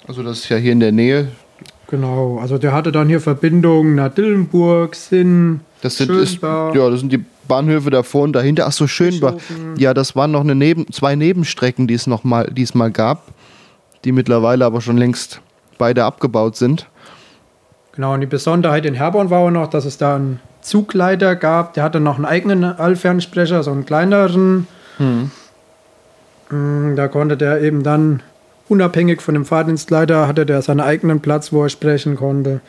[0.08, 1.30] Also das ist ja hier in der Nähe.
[1.88, 7.00] Genau, also der hatte dann hier Verbindungen nach Dillenburg, Sinn, das sind, ist, ja, das
[7.00, 8.66] sind die Bahnhöfe davor und dahinter.
[8.66, 9.36] Ach so, Schönbach.
[9.78, 12.90] Ja, das waren noch eine Neben, zwei Nebenstrecken, die es noch mal, die es mal
[12.90, 13.32] gab,
[14.04, 15.42] die mittlerweile aber schon längst
[15.78, 16.88] beide abgebaut sind.
[17.96, 21.74] Genau, und die Besonderheit in Herborn war auch noch, dass es da einen Zugleiter gab.
[21.76, 24.68] Der hatte noch einen eigenen Allfernsprecher, so einen kleineren.
[24.98, 25.32] Hm.
[26.50, 28.22] Mm, da konnte der eben dann,
[28.68, 32.60] unabhängig von dem Fahrdienstleiter, hatte der seinen eigenen Platz, wo er sprechen konnte.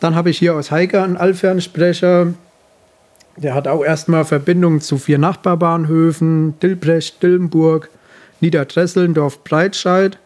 [0.00, 2.34] Dann habe ich hier aus Heiger einen Allfernsprecher.
[3.36, 7.88] Der hat auch erstmal Verbindungen zu vier Nachbarbahnhöfen: Dilbrecht, Dillenburg,
[8.40, 10.18] Niederdresselndorf, Breitscheid.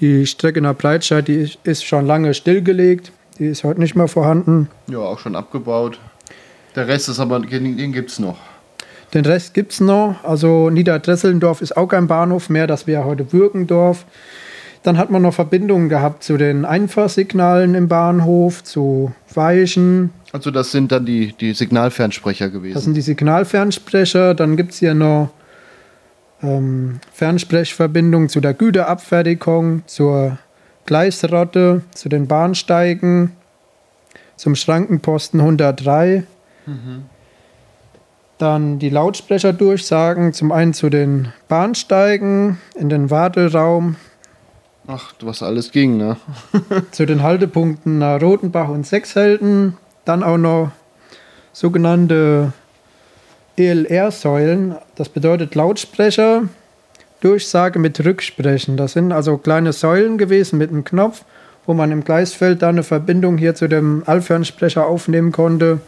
[0.00, 3.12] Die Strecke nach Breitscheid die ist schon lange stillgelegt.
[3.38, 4.68] Die ist heute nicht mehr vorhanden.
[4.88, 5.98] Ja, auch schon abgebaut.
[6.74, 8.38] Der Rest ist aber, den gibt es noch.
[9.12, 10.16] Den Rest gibt es noch.
[10.22, 14.06] Also Niederdresselndorf ist auch kein Bahnhof mehr, das wäre heute Bürgendorf.
[14.82, 20.10] Dann hat man noch Verbindungen gehabt zu den Einfahrsignalen im Bahnhof, zu Weichen.
[20.32, 22.74] Also das sind dann die, die Signalfernsprecher gewesen.
[22.74, 24.34] Das sind die Signalfernsprecher.
[24.34, 25.30] Dann gibt es hier noch
[26.42, 30.38] ähm, Fernsprechverbindungen zu der Güterabfertigung, zur
[30.86, 33.32] Gleisrotte zu den Bahnsteigen,
[34.36, 36.24] zum Schrankenposten 103.
[36.66, 37.04] Mhm.
[38.38, 43.96] Dann die Lautsprecherdurchsagen, zum einen zu den Bahnsteigen, in den Warteraum.
[44.86, 46.16] Ach, was alles ging, ne?
[46.90, 49.76] zu den Haltepunkten nach Rotenbach und Sechshelden.
[50.06, 50.70] Dann auch noch
[51.52, 52.54] sogenannte
[53.60, 54.74] ELR-Säulen.
[54.96, 56.44] Das bedeutet Lautsprecher,
[57.20, 58.76] Durchsage mit Rücksprechen.
[58.76, 61.24] Das sind also kleine Säulen gewesen mit einem Knopf,
[61.66, 65.80] wo man im Gleisfeld dann eine Verbindung hier zu dem Allfernsprecher aufnehmen konnte.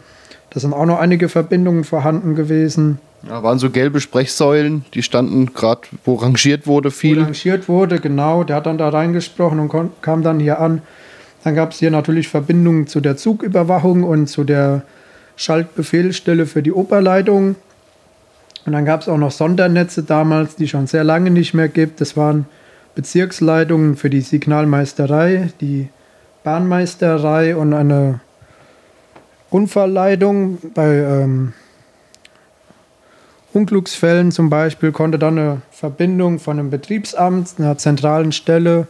[0.51, 2.99] Da sind auch noch einige Verbindungen vorhanden gewesen.
[3.27, 7.17] Ja, waren so gelbe Sprechsäulen, die standen gerade, wo rangiert wurde viel.
[7.17, 8.43] Wo rangiert wurde, genau.
[8.43, 10.81] Der hat dann da reingesprochen und kam dann hier an.
[11.43, 14.83] Dann gab es hier natürlich Verbindungen zu der Zugüberwachung und zu der
[15.35, 17.55] Schaltbefehlsstelle für die Oberleitung.
[18.65, 22.01] Und dann gab es auch noch Sondernetze damals, die schon sehr lange nicht mehr gibt.
[22.01, 22.45] Das waren
[22.95, 25.89] Bezirksleitungen für die Signalmeisterei, die
[26.43, 28.19] Bahnmeisterei und eine
[29.49, 31.53] Unfallleitung bei ähm,
[33.53, 38.87] Unglücksfällen zum Beispiel konnte dann eine Verbindung von einem Betriebsamt, einer zentralen Stelle,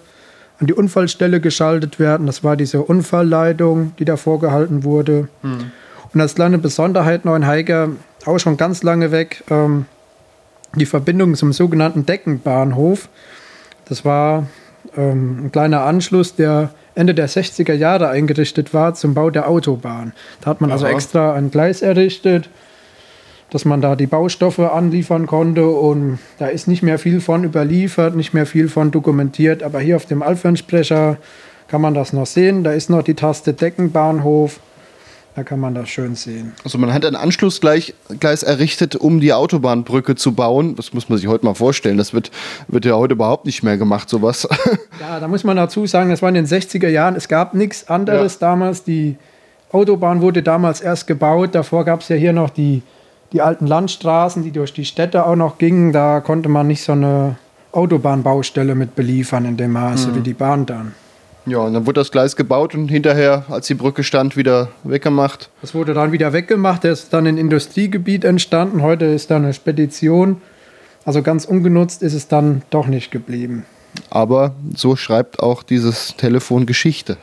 [0.60, 2.28] an die Unfallstelle geschaltet werden.
[2.28, 5.28] Das war diese Unfallleitung, die da vorgehalten wurde.
[5.42, 5.72] Mhm.
[6.14, 7.90] Und als kleine Besonderheit noch in Heiger,
[8.26, 9.86] auch schon ganz lange weg, ähm,
[10.76, 13.10] die Verbindung zum sogenannten Deckenbahnhof.
[13.86, 14.48] Das war
[14.96, 20.14] ähm, ein kleiner Anschluss, der Ende der 60er Jahre eingerichtet war zum Bau der Autobahn.
[20.42, 20.94] Da hat man also Aha.
[20.94, 22.50] also extra ein Gleis errichtet
[23.54, 28.16] dass man da die Baustoffe anliefern konnte und da ist nicht mehr viel von überliefert,
[28.16, 31.18] nicht mehr viel von dokumentiert, aber hier auf dem Alfernsprecher
[31.68, 32.64] kann man das noch sehen.
[32.64, 34.60] Da ist noch die Taste Deckenbahnhof.
[35.36, 36.54] Da kann man das schön sehen.
[36.64, 37.94] Also man hat ein Anschlussgleis
[38.44, 40.76] errichtet, um die Autobahnbrücke zu bauen.
[40.76, 41.98] Das muss man sich heute mal vorstellen.
[41.98, 42.30] Das wird,
[42.68, 44.48] wird ja heute überhaupt nicht mehr gemacht, sowas.
[45.00, 47.16] Ja, da muss man dazu sagen, das war in den 60er Jahren.
[47.16, 48.48] Es gab nichts anderes ja.
[48.48, 48.84] damals.
[48.84, 49.18] Die
[49.72, 51.56] Autobahn wurde damals erst gebaut.
[51.56, 52.84] Davor gab es ja hier noch die
[53.34, 56.92] die alten Landstraßen, die durch die Städte auch noch gingen, da konnte man nicht so
[56.92, 57.36] eine
[57.72, 60.16] Autobahnbaustelle mit beliefern in dem Maße mhm.
[60.16, 60.94] wie die Bahn dann.
[61.46, 65.50] Ja, und dann wurde das Gleis gebaut und hinterher, als die Brücke stand, wieder weggemacht.
[65.62, 66.84] Das wurde dann wieder weggemacht.
[66.84, 68.82] Da ist dann ein Industriegebiet entstanden.
[68.82, 70.42] Heute ist da eine Spedition.
[71.06, 73.66] Also ganz ungenutzt ist es dann doch nicht geblieben.
[74.10, 77.18] Aber so schreibt auch dieses Telefon Geschichte.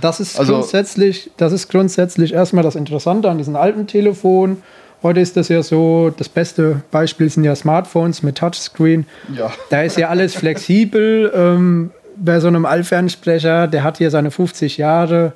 [0.00, 4.62] Das ist, also, grundsätzlich, das ist grundsätzlich erstmal das Interessante an diesen alten Telefonen.
[5.02, 9.06] Heute ist das ja so, das beste Beispiel sind ja Smartphones mit Touchscreen.
[9.34, 9.52] Ja.
[9.68, 11.32] Da ist ja alles flexibel.
[11.34, 11.90] Ähm,
[12.24, 15.32] bei so einem Allfernsprecher, der hat hier seine 50 Jahre.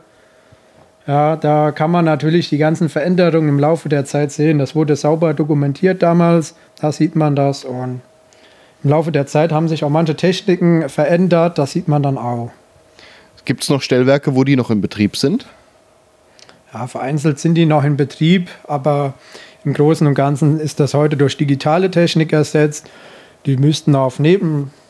[1.06, 4.58] Ja, da kann man natürlich die ganzen Veränderungen im Laufe der Zeit sehen.
[4.58, 6.54] Das wurde sauber dokumentiert damals.
[6.80, 7.64] Da sieht man das.
[7.64, 8.00] Und
[8.82, 11.58] im Laufe der Zeit haben sich auch manche Techniken verändert.
[11.58, 12.50] Das sieht man dann auch.
[13.44, 15.46] Gibt es noch Stellwerke, wo die noch in Betrieb sind?
[16.72, 19.14] Ja, vereinzelt sind die noch in Betrieb, aber
[19.64, 22.90] im Großen und Ganzen ist das heute durch digitale Technik ersetzt.
[23.46, 24.18] Die müssten auf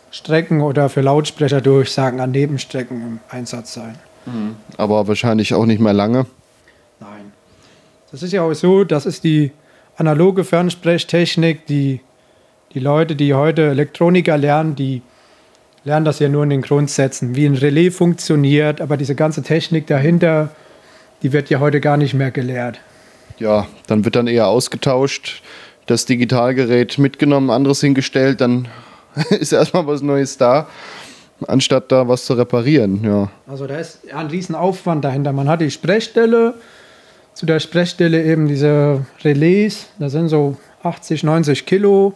[0.07, 3.97] Nebenstrecken oder für Lautsprecherdurchsagen an Nebenstrecken im Einsatz sein.
[4.27, 4.57] Mhm.
[4.77, 6.27] Aber wahrscheinlich auch nicht mehr lange.
[7.01, 7.33] Nein.
[8.11, 9.53] Das ist ja auch so, das ist die
[9.97, 11.67] analoge Fernsprechtechnik.
[11.67, 12.01] Die,
[12.73, 15.03] die Leute, die heute Elektroniker lernen, die
[15.85, 18.81] lernen das ja nur in den Grundsätzen, wie ein Relais funktioniert.
[18.81, 20.51] Aber diese ganze Technik dahinter,
[21.23, 22.81] die wird ja heute gar nicht mehr gelehrt
[23.39, 25.43] ja, dann wird dann eher ausgetauscht,
[25.87, 28.69] das Digitalgerät mitgenommen, anderes hingestellt, dann
[29.31, 30.67] ist erstmal was Neues da,
[31.47, 33.03] anstatt da was zu reparieren.
[33.03, 33.31] Ja.
[33.47, 35.33] Also da ist ein riesen Aufwand dahinter.
[35.33, 36.55] Man hat die Sprechstelle,
[37.35, 42.15] zu der Sprechstelle eben diese Relais, da sind so 80, 90 Kilo,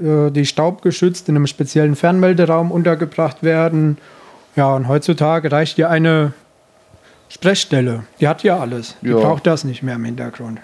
[0.00, 3.98] äh, die staubgeschützt in einem speziellen Fernmelderaum untergebracht werden.
[4.54, 6.34] Ja, und heutzutage reicht ja eine
[7.28, 8.96] Sprechstelle, die hat ja alles.
[9.00, 9.16] Die ja.
[9.16, 10.60] braucht das nicht mehr im Hintergrund.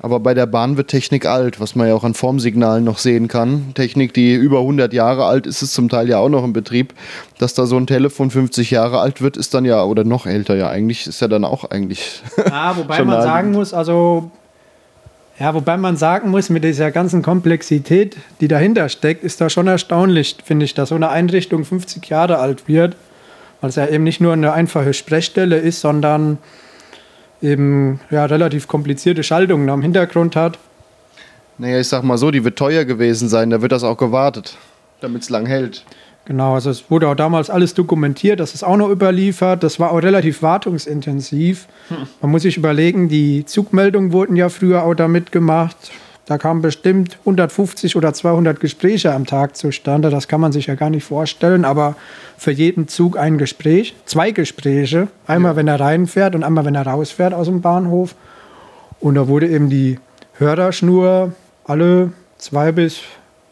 [0.00, 3.28] Aber bei der Bahn wird Technik alt, was man ja auch an Formsignalen noch sehen
[3.28, 3.72] kann.
[3.74, 6.94] Technik, die über 100 Jahre alt ist, ist zum Teil ja auch noch im Betrieb.
[7.38, 10.56] Dass da so ein Telefon 50 Jahre alt wird, ist dann ja, oder noch älter
[10.56, 12.22] ja eigentlich, ist ja dann auch eigentlich.
[12.36, 14.30] Ja, wobei man sagen muss, also,
[15.38, 19.68] ja, wobei man sagen muss, mit dieser ganzen Komplexität, die dahinter steckt, ist da schon
[19.68, 22.96] erstaunlich, finde ich, dass so eine Einrichtung 50 Jahre alt wird
[23.64, 26.36] weil es ja eben nicht nur eine einfache Sprechstelle ist, sondern
[27.44, 30.58] eben ja, relativ komplizierte Schaltungen am Hintergrund hat.
[31.58, 34.56] Naja, ich sag mal so, die wird teuer gewesen sein, da wird das auch gewartet,
[35.00, 35.84] damit es lang hält.
[36.24, 39.92] Genau, also es wurde auch damals alles dokumentiert, das ist auch noch überliefert, das war
[39.92, 41.68] auch relativ wartungsintensiv.
[41.88, 41.96] Hm.
[42.22, 45.76] Man muss sich überlegen, die Zugmeldungen wurden ja früher auch damit gemacht.
[46.26, 50.08] Da kamen bestimmt 150 oder 200 Gespräche am Tag zustande.
[50.08, 51.66] Das kann man sich ja gar nicht vorstellen.
[51.66, 51.96] Aber
[52.38, 55.08] für jeden Zug ein Gespräch, zwei Gespräche.
[55.26, 55.56] Einmal, ja.
[55.56, 58.14] wenn er reinfährt und einmal, wenn er rausfährt aus dem Bahnhof.
[59.00, 59.98] Und da wurde eben die
[60.38, 61.32] Hörerschnur
[61.64, 63.00] alle zwei bis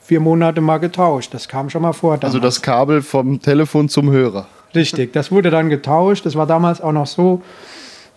[0.01, 1.35] vier Monate mal getauscht.
[1.35, 2.17] Das kam schon mal vor.
[2.17, 2.25] Damals.
[2.35, 4.47] Also das Kabel vom Telefon zum Hörer.
[4.75, 6.25] Richtig, das wurde dann getauscht.
[6.25, 7.43] Das war damals auch noch so,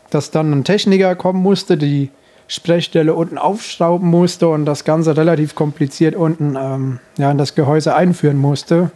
[0.09, 2.09] dass dann ein Techniker kommen musste, die
[2.47, 7.95] Sprechstelle unten aufschrauben musste und das Ganze relativ kompliziert unten ähm, ja, in das Gehäuse
[7.95, 8.91] einführen musste.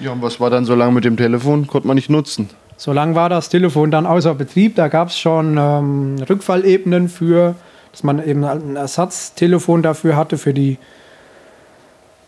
[0.00, 1.66] Ja, und was war dann so lange mit dem Telefon?
[1.66, 2.50] Konnte man nicht nutzen?
[2.76, 4.76] So lange war das Telefon dann außer Betrieb.
[4.76, 7.54] Da gab es schon ähm, Rückfallebenen für,
[7.92, 10.78] dass man eben ein Ersatztelefon dafür hatte, für die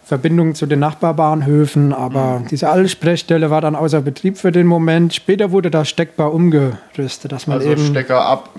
[0.04, 1.92] Verbindung zu den Nachbarbahnhöfen.
[1.92, 2.48] Aber mhm.
[2.48, 5.14] diese Allsprechstelle war dann außer Betrieb für den Moment.
[5.14, 7.84] Später wurde das steckbar umgerüstet, dass man also eben.
[7.86, 8.50] Stecker ab,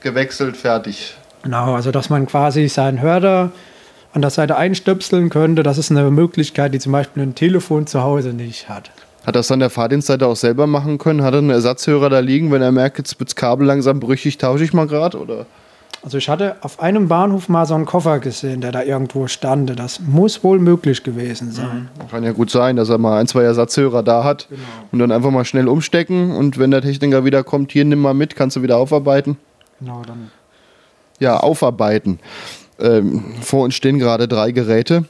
[0.00, 1.16] gewechselt, fertig.
[1.44, 3.52] Genau, also dass man quasi seinen Hörer
[4.14, 5.62] an der Seite einstöpseln könnte.
[5.62, 8.90] Das ist eine Möglichkeit, die zum Beispiel ein Telefon zu Hause nicht hat.
[9.26, 11.22] Hat das dann der Fahrdienstleiter auch selber machen können?
[11.22, 14.38] Hat er einen Ersatzhörer da liegen, wenn er merkt, jetzt wird das Kabel langsam brüchig,
[14.38, 15.18] tausche ich mal gerade?
[15.18, 15.46] Oder?
[16.02, 19.78] Also ich hatte auf einem Bahnhof mal so einen Koffer gesehen, der da irgendwo stand.
[19.78, 21.88] Das muss wohl möglich gewesen sein.
[21.98, 22.08] Mhm.
[22.10, 24.62] Kann ja gut sein, dass er mal ein, zwei Ersatzhörer da hat genau.
[24.92, 28.14] und dann einfach mal schnell umstecken und wenn der Techniker wieder kommt, hier nimm mal
[28.14, 29.38] mit, kannst du wieder aufarbeiten.
[29.80, 30.30] Genau, dann.
[31.20, 32.18] Ja, aufarbeiten.
[32.78, 35.04] Ähm, vor uns stehen gerade drei Geräte.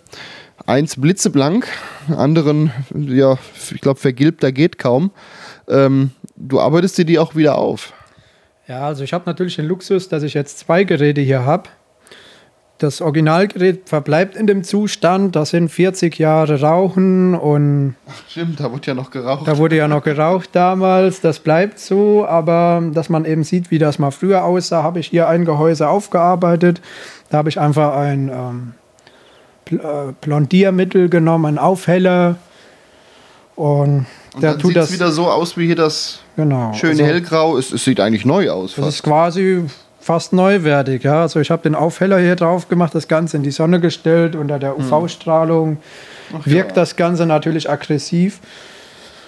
[0.67, 1.67] Eins blitzeblank,
[2.09, 3.38] anderen, ja,
[3.73, 5.11] ich glaube, vergilbter geht kaum.
[5.69, 7.93] Ähm, du arbeitest dir die auch wieder auf.
[8.67, 11.69] Ja, also ich habe natürlich den Luxus, dass ich jetzt zwei Geräte hier habe.
[12.79, 17.95] Das Originalgerät verbleibt in dem Zustand, das sind 40 Jahre Rauchen und.
[18.09, 19.47] Ach, stimmt, da wurde ja noch geraucht.
[19.47, 23.79] Da wurde ja noch geraucht damals, das bleibt so, aber dass man eben sieht, wie
[23.79, 26.81] das mal früher aussah, habe ich hier ein Gehäuse aufgearbeitet.
[27.31, 28.73] Da habe ich einfach ein ähm,
[29.71, 32.37] äh, Blondiermittel genommen, ein Aufheller.
[33.57, 37.57] Und, und der tut das wieder so aus wie hier das genau, schöne also, hellgrau.
[37.57, 38.75] Es, es, sieht eigentlich neu aus.
[38.75, 38.89] Fast.
[38.89, 39.65] Das ist quasi
[40.05, 41.03] fast neuwertig.
[41.03, 41.23] Ja?
[41.23, 44.59] Also ich habe den Aufheller hier drauf gemacht, das Ganze in die Sonne gestellt unter
[44.59, 44.93] der hm.
[44.93, 45.79] UV-Strahlung.
[46.45, 46.75] Wirkt ja.
[46.75, 48.40] das Ganze natürlich aggressiv.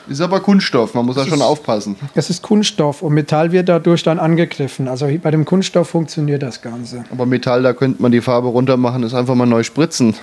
[0.08, 1.96] Ist aber Kunststoff, man muss da schon aufpassen.
[2.14, 4.86] Es ist Kunststoff und Metall wird dadurch dann angegriffen.
[4.86, 7.04] Also bei dem Kunststoff funktioniert das Ganze.
[7.10, 10.14] Aber Metall, da könnte man die Farbe runter machen, ist einfach mal neu spritzen.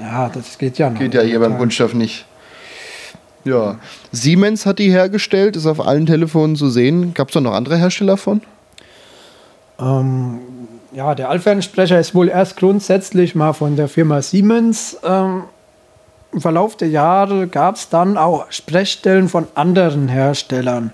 [0.00, 0.98] Ja, das geht ja noch.
[0.98, 2.24] Geht ja hier beim Kunststoff nicht.
[3.44, 3.78] Ja.
[4.12, 7.12] Siemens hat die hergestellt, ist auf allen Telefonen zu sehen.
[7.12, 8.40] Gab es da noch andere Hersteller von?
[9.80, 10.40] Ähm,
[10.92, 15.44] ja, der Allfernsprecher ist wohl erst grundsätzlich mal von der Firma Siemens ähm,
[16.32, 20.92] im Verlauf der Jahre gab es dann auch Sprechstellen von anderen Herstellern.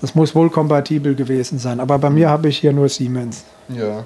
[0.00, 1.80] Das muss wohl kompatibel gewesen sein.
[1.80, 3.44] Aber bei mir habe ich hier nur Siemens.
[3.68, 4.04] Ja.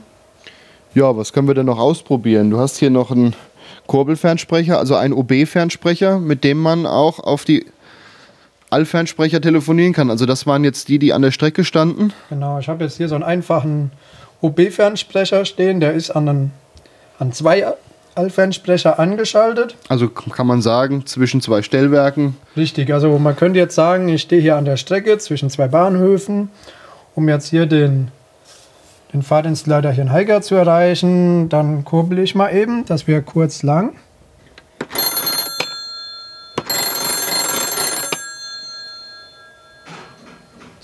[0.95, 2.51] Ja, was können wir denn noch ausprobieren?
[2.51, 3.35] Du hast hier noch einen
[3.87, 7.67] Kurbelfernsprecher, also einen OB-Fernsprecher, mit dem man auch auf die
[8.71, 10.11] Allfernsprecher telefonieren kann.
[10.11, 12.13] Also das waren jetzt die, die an der Strecke standen.
[12.29, 13.93] Genau, ich habe jetzt hier so einen einfachen
[14.41, 16.53] OB-Fernsprecher stehen, der ist an, einen,
[17.19, 17.67] an zwei
[18.15, 19.77] Allfernsprecher angeschaltet.
[19.89, 22.37] Also kann man sagen, zwischen zwei Stellwerken.
[22.57, 26.51] Richtig, also man könnte jetzt sagen, ich stehe hier an der Strecke zwischen zwei Bahnhöfen,
[27.15, 28.09] um jetzt hier den,
[29.13, 31.49] den Fahrdienstleiter hier in Heiger zu erreichen.
[31.49, 33.95] Dann kurbel ich mal eben, das wäre kurz lang.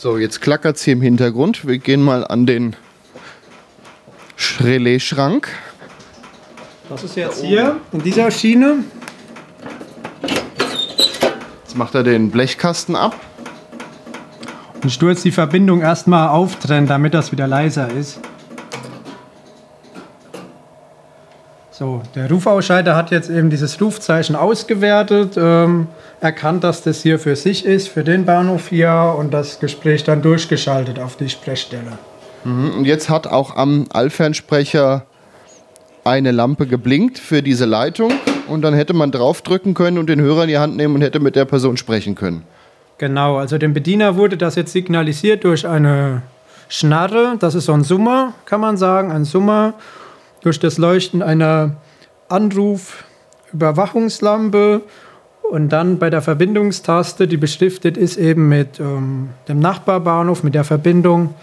[0.02, 1.64] So, jetzt klackert es hier im Hintergrund.
[1.64, 2.74] Wir gehen mal an den
[4.58, 5.46] Relais-Schrank.
[6.88, 8.78] Das ist jetzt hier in dieser Schiene.
[11.62, 13.14] Jetzt macht er den Blechkasten ab.
[14.82, 18.18] Und stürzt die Verbindung erstmal auftrennen, damit das wieder leiser ist.
[21.82, 25.88] So, der Rufausschalter hat jetzt eben dieses Rufzeichen ausgewertet, ähm,
[26.20, 30.22] erkannt, dass das hier für sich ist, für den Bahnhof hier und das Gespräch dann
[30.22, 31.98] durchgeschaltet auf die Sprechstelle.
[32.44, 35.06] Mhm, und jetzt hat auch am Allfernsprecher
[36.04, 38.12] eine Lampe geblinkt für diese Leitung
[38.46, 41.18] und dann hätte man draufdrücken können und den Hörer in die Hand nehmen und hätte
[41.18, 42.44] mit der Person sprechen können.
[42.98, 46.22] Genau, also dem Bediener wurde das jetzt signalisiert durch eine
[46.68, 49.74] Schnarre, das ist so ein Summer, kann man sagen, ein Summer,
[50.42, 51.76] durch das Leuchten einer
[52.28, 54.82] Anruf-Überwachungslampe
[55.50, 60.64] und dann bei der Verbindungstaste, die beschriftet ist eben mit ähm, dem Nachbarbahnhof, mit der
[60.64, 61.34] Verbindung,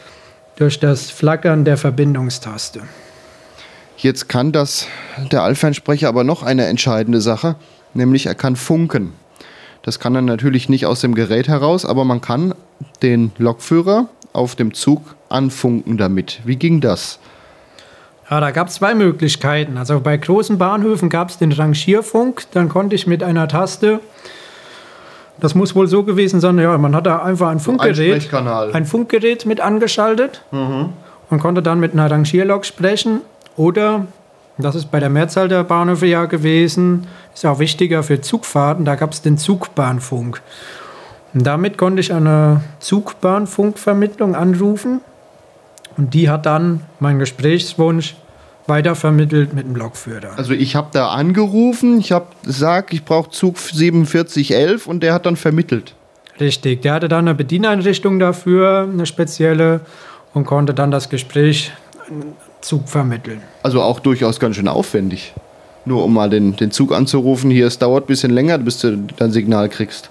[0.55, 2.81] durch das Flackern der Verbindungstaste.
[3.97, 4.87] Jetzt kann das
[5.31, 7.55] der Allfernsprecher aber noch eine entscheidende Sache,
[7.93, 9.13] nämlich er kann funken.
[9.83, 12.53] Das kann er natürlich nicht aus dem Gerät heraus, aber man kann
[13.01, 16.41] den Lokführer auf dem Zug anfunken damit.
[16.45, 17.19] Wie ging das?
[18.29, 19.77] Ja, da gab es zwei Möglichkeiten.
[19.77, 22.43] Also bei großen Bahnhöfen gab es den Rangierfunk.
[22.51, 23.99] Dann konnte ich mit einer Taste,
[25.39, 28.85] das muss wohl so gewesen sein, ja, man hat da einfach ein Funkgerät, ein, ein
[28.85, 30.89] Funkgerät mit angeschaltet mhm.
[31.29, 33.21] und konnte dann mit einer Rangierlok sprechen.
[33.55, 34.05] Oder,
[34.57, 38.95] das ist bei der Mehrzahl der Bahnhöfe ja gewesen, ist auch wichtiger für Zugfahrten, da
[38.95, 40.41] gab es den Zugbahnfunk.
[41.33, 45.01] Und damit konnte ich eine Zugbahnfunkvermittlung anrufen
[45.99, 48.15] und die hat dann meinen Gesprächswunsch
[48.67, 50.29] weitervermittelt mit dem Lokführer.
[50.37, 55.25] Also ich habe da angerufen, ich habe gesagt, ich brauche Zug 4711 und der hat
[55.25, 55.95] dann vermittelt.
[56.39, 59.81] Richtig, der hatte dann eine Bedieneinrichtung dafür, eine spezielle,
[60.33, 61.73] und konnte dann das Gespräch
[62.61, 63.41] Zug vermitteln.
[63.63, 65.33] Also auch durchaus ganz schön aufwendig.
[65.83, 68.95] Nur um mal den, den Zug anzurufen, hier, es dauert ein bisschen länger, bis du
[69.17, 70.09] dein Signal kriegst.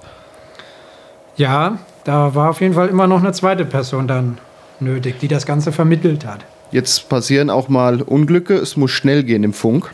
[1.36, 4.38] Ja, da war auf jeden Fall immer noch eine zweite Person dann
[4.80, 6.44] nötig, die das Ganze vermittelt hat.
[6.70, 9.90] Jetzt passieren auch mal Unglücke, es muss schnell gehen im Funk.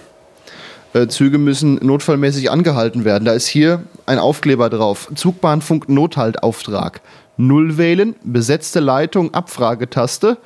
[0.92, 3.24] Äh, Züge müssen notfallmäßig angehalten werden.
[3.24, 5.10] Da ist hier ein Aufkleber drauf.
[5.14, 7.00] Zugbahnfunk Nothaltauftrag.
[7.36, 10.38] Null wählen, besetzte Leitung, Abfragetaste.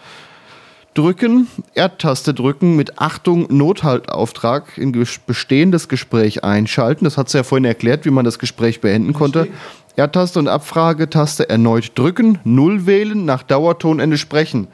[0.94, 7.04] Drücken, Erdtaste drücken, mit Achtung Nothaltauftrag in ges bestehendes Gespräch einschalten.
[7.04, 9.48] Das hat sie ja vorhin erklärt, wie man das Gespräch beenden konnte.
[9.98, 14.68] Erdtaste und Abfragetaste erneut drücken, Null wählen, nach Dauertonende sprechen.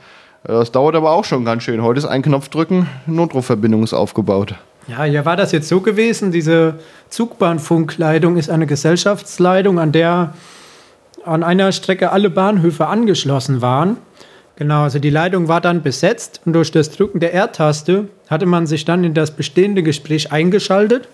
[0.45, 1.83] Das dauert aber auch schon ganz schön.
[1.83, 4.55] Heute ist ein Knopf drücken, Notrufverbindung ist aufgebaut.
[4.87, 6.31] Ja, hier war das jetzt so gewesen.
[6.31, 6.75] Diese
[7.09, 10.35] Zugbahnfunkleitung ist eine Gesellschaftsleitung, an der
[11.25, 13.97] an einer Strecke alle Bahnhöfe angeschlossen waren.
[14.57, 18.67] Genau, also die Leitung war dann besetzt und durch das Drücken der R-Taste hatte man
[18.67, 21.09] sich dann in das bestehende Gespräch eingeschaltet,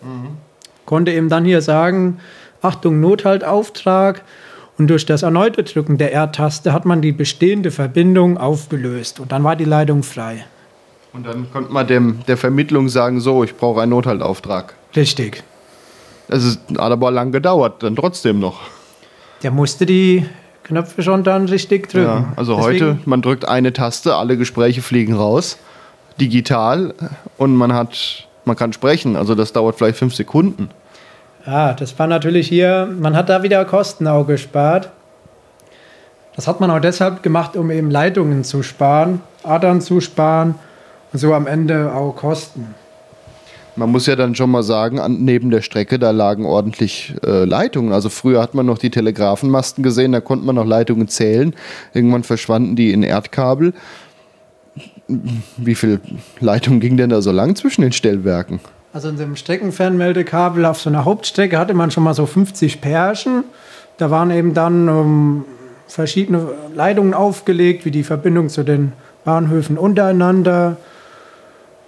[0.85, 2.19] konnte eben dann hier sagen,
[2.63, 4.23] Achtung, Nothaltauftrag.
[4.79, 9.45] Und durch das erneute Drücken der R-Taste hat man die bestehende Verbindung aufgelöst und dann
[9.45, 10.47] war die Leitung frei.
[11.13, 14.75] Und dann konnte man dem, der Vermittlung sagen, so, ich brauche einen Nothaltauftrag.
[14.97, 15.43] Richtig.
[16.29, 18.61] Es ist, hat aber lang gedauert, dann trotzdem noch.
[19.43, 20.25] Der musste die
[20.63, 22.07] Knöpfe schon dann richtig drücken.
[22.07, 25.59] Ja, also Deswegen- heute, man drückt eine Taste, alle Gespräche fliegen raus,
[26.21, 26.95] digital
[27.37, 29.17] und man hat, man kann sprechen.
[29.17, 30.71] Also das dauert vielleicht fünf Sekunden.
[31.47, 34.91] Ja, das war natürlich hier, man hat da wieder Kosten auch gespart.
[36.37, 40.55] Das hat man auch deshalb gemacht, um eben Leitungen zu sparen, Adern zu sparen
[41.13, 42.75] und so am Ende auch Kosten.
[43.77, 47.45] Man muss ja dann schon mal sagen, an, neben der Strecke, da lagen ordentlich äh,
[47.45, 47.93] Leitungen.
[47.93, 51.55] Also früher hat man noch die Telegrafenmasten gesehen, da konnte man noch Leitungen zählen.
[51.95, 53.73] Irgendwann verschwanden die in Erdkabel.
[55.57, 56.01] Wie viel
[56.41, 58.61] Leitung ging denn da so lang zwischen den Stellwerken?
[58.93, 63.45] Also in dem Streckenfernmeldekabel auf so einer Hauptstrecke hatte man schon mal so 50 Pärchen.
[63.99, 65.45] Da waren eben dann ähm,
[65.87, 68.93] verschiedene Leitungen aufgelegt, wie die Verbindung zu den
[69.25, 70.77] Bahnhöfen untereinander,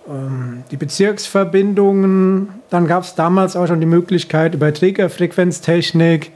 [0.09, 2.51] ähm, die Bezirksverbindungen.
[2.71, 6.31] Dann gab es damals auch schon die Möglichkeit, über Trägerfrequenztechnik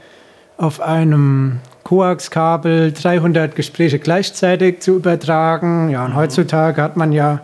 [0.57, 5.89] auf einem Koaxkabel 300 Gespräche gleichzeitig zu übertragen.
[5.91, 7.39] Ja, und heutzutage hat man ja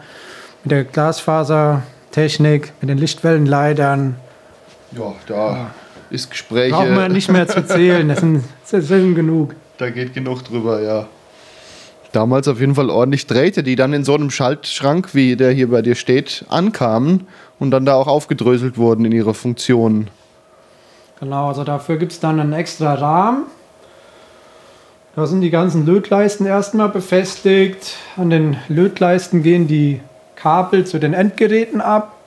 [0.65, 0.83] mit der
[2.13, 4.15] Glasfasertechnik, mit den Lichtwellenleitern,
[4.91, 5.71] Ja, da
[6.09, 6.75] ist Gespräche.
[6.75, 8.07] braucht man nicht mehr zu zählen.
[8.07, 9.55] Das sind, das sind genug.
[9.79, 11.07] Da geht genug drüber, ja.
[12.11, 15.71] Damals auf jeden Fall ordentlich Drähte, die dann in so einem Schaltschrank, wie der hier
[15.71, 17.25] bei dir steht, ankamen
[17.59, 20.09] und dann da auch aufgedröselt wurden in ihre Funktionen.
[21.19, 23.45] Genau, also dafür gibt es dann einen extra Rahmen.
[25.15, 27.95] Da sind die ganzen Lötleisten erstmal befestigt.
[28.17, 29.99] An den Lötleisten gehen die
[30.43, 32.17] Kabel zu den Endgeräten ab.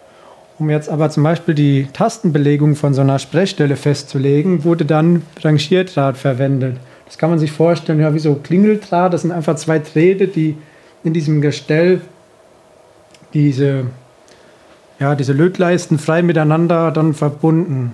[0.59, 6.17] Um jetzt aber zum Beispiel die Tastenbelegung von so einer Sprechstelle festzulegen, wurde dann Rangierdraht
[6.17, 6.79] verwendet.
[7.05, 9.13] Das kann man sich vorstellen, ja, wie so Klingeldraht.
[9.13, 10.57] Das sind einfach zwei Drähte, die
[11.05, 12.01] in diesem Gestell
[13.35, 13.85] diese,
[14.99, 17.93] ja, diese Lötleisten frei miteinander dann verbunden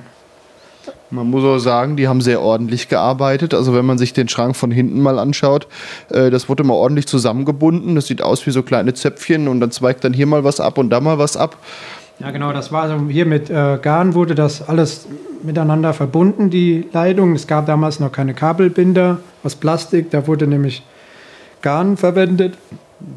[1.12, 3.52] Man muss auch sagen, die haben sehr ordentlich gearbeitet.
[3.52, 5.66] Also wenn man sich den Schrank von hinten mal anschaut,
[6.08, 7.94] äh, das wurde mal ordentlich zusammengebunden.
[7.94, 10.78] Das sieht aus wie so kleine Zöpfchen und dann zweigt dann hier mal was ab
[10.78, 11.58] und da mal was ab.
[12.18, 15.06] Ja, genau, das war also hier mit äh, Garn wurde das alles
[15.42, 17.34] miteinander verbunden, die Leitung.
[17.34, 20.82] Es gab damals noch keine Kabelbinder aus Plastik, da wurde nämlich
[21.60, 22.56] Garn verwendet.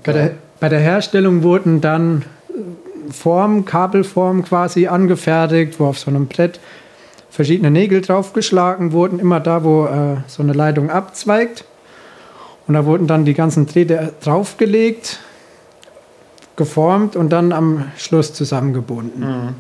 [0.04, 6.12] Bei der, bei der Herstellung wurden dann äh, Formen, Kabelformen quasi angefertigt, wo auf so
[6.12, 6.60] einem Brett
[7.36, 11.66] verschiedene Nägel draufgeschlagen wurden, immer da, wo äh, so eine Leitung abzweigt.
[12.68, 15.20] Und da wurden dann die ganzen Drähte draufgelegt,
[16.56, 19.56] geformt und dann am Schluss zusammengebunden.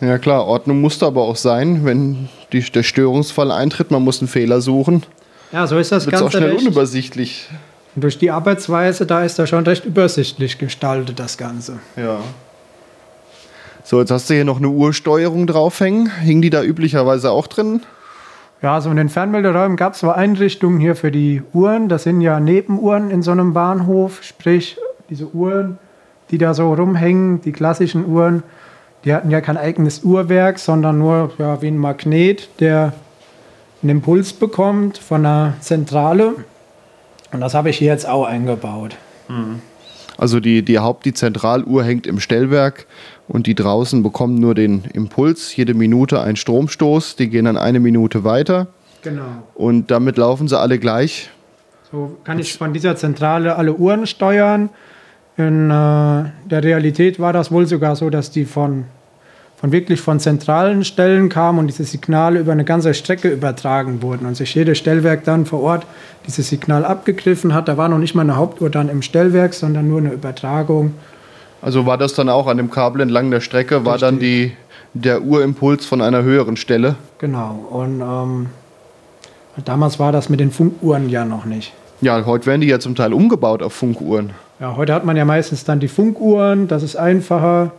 [0.00, 4.28] Ja klar, Ordnung musste aber auch sein, wenn die, der Störungsfall eintritt, man muss einen
[4.28, 5.02] Fehler suchen.
[5.52, 6.62] Ja, so ist das Wird es auch Ganze schnell recht.
[6.62, 7.48] unübersichtlich.
[7.96, 11.80] Und durch die Arbeitsweise, da ist das schon recht übersichtlich gestaltet, das Ganze.
[11.96, 12.20] Ja.
[13.90, 16.12] So, jetzt hast du hier noch eine Uhrsteuerung draufhängen.
[16.20, 17.82] Hing die da üblicherweise auch drin?
[18.62, 21.88] Ja, so in den Fernmelderäumen gab es so Einrichtungen hier für die Uhren.
[21.88, 24.76] Das sind ja Nebenuhren in so einem Bahnhof, sprich
[25.08, 25.76] diese Uhren,
[26.30, 28.44] die da so rumhängen, die klassischen Uhren,
[29.04, 32.92] die hatten ja kein eigenes Uhrwerk, sondern nur ja, wie ein Magnet, der
[33.82, 36.34] einen Impuls bekommt von einer Zentrale.
[37.32, 38.96] Und das habe ich hier jetzt auch eingebaut.
[40.20, 42.86] Also die, die Haupt-, die Zentraluhr hängt im Stellwerk
[43.30, 47.80] und die draußen bekommen nur den Impuls, jede Minute ein Stromstoß, die gehen dann eine
[47.80, 48.68] Minute weiter
[49.02, 49.22] Genau.
[49.54, 51.30] Und damit laufen sie alle gleich.
[51.90, 54.70] So kann ich von dieser Zentrale alle Uhren steuern.
[55.36, 58.84] In äh, der Realität war das wohl sogar so, dass die von,
[59.56, 64.26] von wirklich von zentralen Stellen kamen und diese Signale über eine ganze Strecke übertragen wurden
[64.26, 65.86] und sich jedes Stellwerk dann vor Ort
[66.26, 67.68] dieses Signal abgegriffen hat.
[67.68, 70.94] Da war noch nicht mal eine Hauptuhr dann im Stellwerk, sondern nur eine Übertragung.
[71.62, 74.52] Also war das dann auch an dem Kabel entlang der Strecke, war dann die,
[74.94, 76.96] der Urimpuls von einer höheren Stelle?
[77.18, 77.66] Genau.
[77.70, 78.46] Und ähm,
[79.64, 81.72] damals war das mit den Funkuhren ja noch nicht.
[82.00, 84.30] Ja, heute werden die ja zum Teil umgebaut auf Funkuhren.
[84.58, 87.72] Ja, heute hat man ja meistens dann die Funkuhren, das ist einfacher.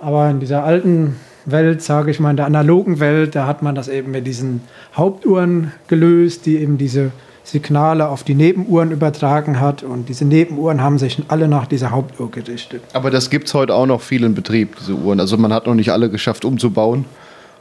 [0.00, 1.16] Aber in dieser alten
[1.46, 4.62] Welt, sage ich mal, in der analogen Welt, da hat man das eben mit diesen
[4.96, 7.10] Hauptuhren gelöst, die eben diese
[7.44, 9.82] Signale auf die Nebenuhren übertragen hat.
[9.82, 12.82] Und diese Nebenuhren haben sich alle nach dieser Hauptuhr gerichtet.
[12.94, 15.20] Aber das gibt es heute auch noch viel in Betrieb, diese Uhren.
[15.20, 17.04] Also man hat noch nicht alle geschafft umzubauen.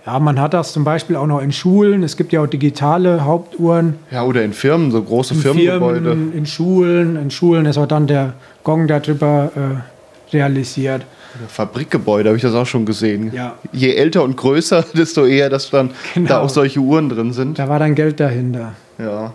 [0.06, 2.04] Ja, man hat das zum Beispiel auch noch in Schulen.
[2.04, 3.96] Es gibt ja auch digitale Hauptuhren.
[4.12, 6.02] Ja, oder in Firmen, so große in Firmengebäude.
[6.02, 7.16] Firmen, in Schulen.
[7.16, 11.06] In Schulen ist auch dann der Gong darüber äh, realisiert.
[11.48, 13.32] Fabrikgebäude habe ich das auch schon gesehen.
[13.34, 13.56] Ja.
[13.72, 16.28] Je älter und größer, desto eher, dass dann genau.
[16.28, 17.58] da auch solche Uhren drin sind.
[17.58, 18.74] Da war dann Geld dahinter.
[19.00, 19.34] Ja.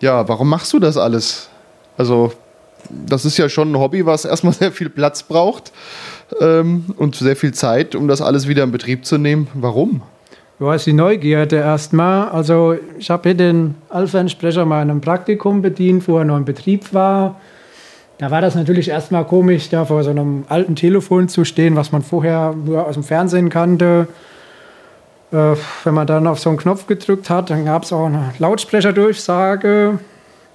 [0.00, 1.48] Ja, warum machst du das alles?
[1.96, 2.32] Also,
[2.90, 5.72] das ist ja schon ein Hobby, was erstmal sehr viel Platz braucht
[6.40, 9.48] ähm, und sehr viel Zeit, um das alles wieder in Betrieb zu nehmen.
[9.54, 10.02] Warum?
[10.58, 12.28] Ja, ist die Neugierde erstmal.
[12.28, 16.46] Also ich habe hier den Alpha-Entsprecher mal in einem Praktikum bedient, wo er noch in
[16.46, 17.40] Betrieb war.
[18.18, 21.92] Da war das natürlich erstmal komisch, da vor so einem alten Telefon zu stehen, was
[21.92, 24.08] man vorher nur aus dem Fernsehen kannte.
[25.32, 25.54] Äh,
[25.84, 29.98] wenn man dann auf so einen Knopf gedrückt hat, dann gab es auch eine Lautsprecherdurchsage.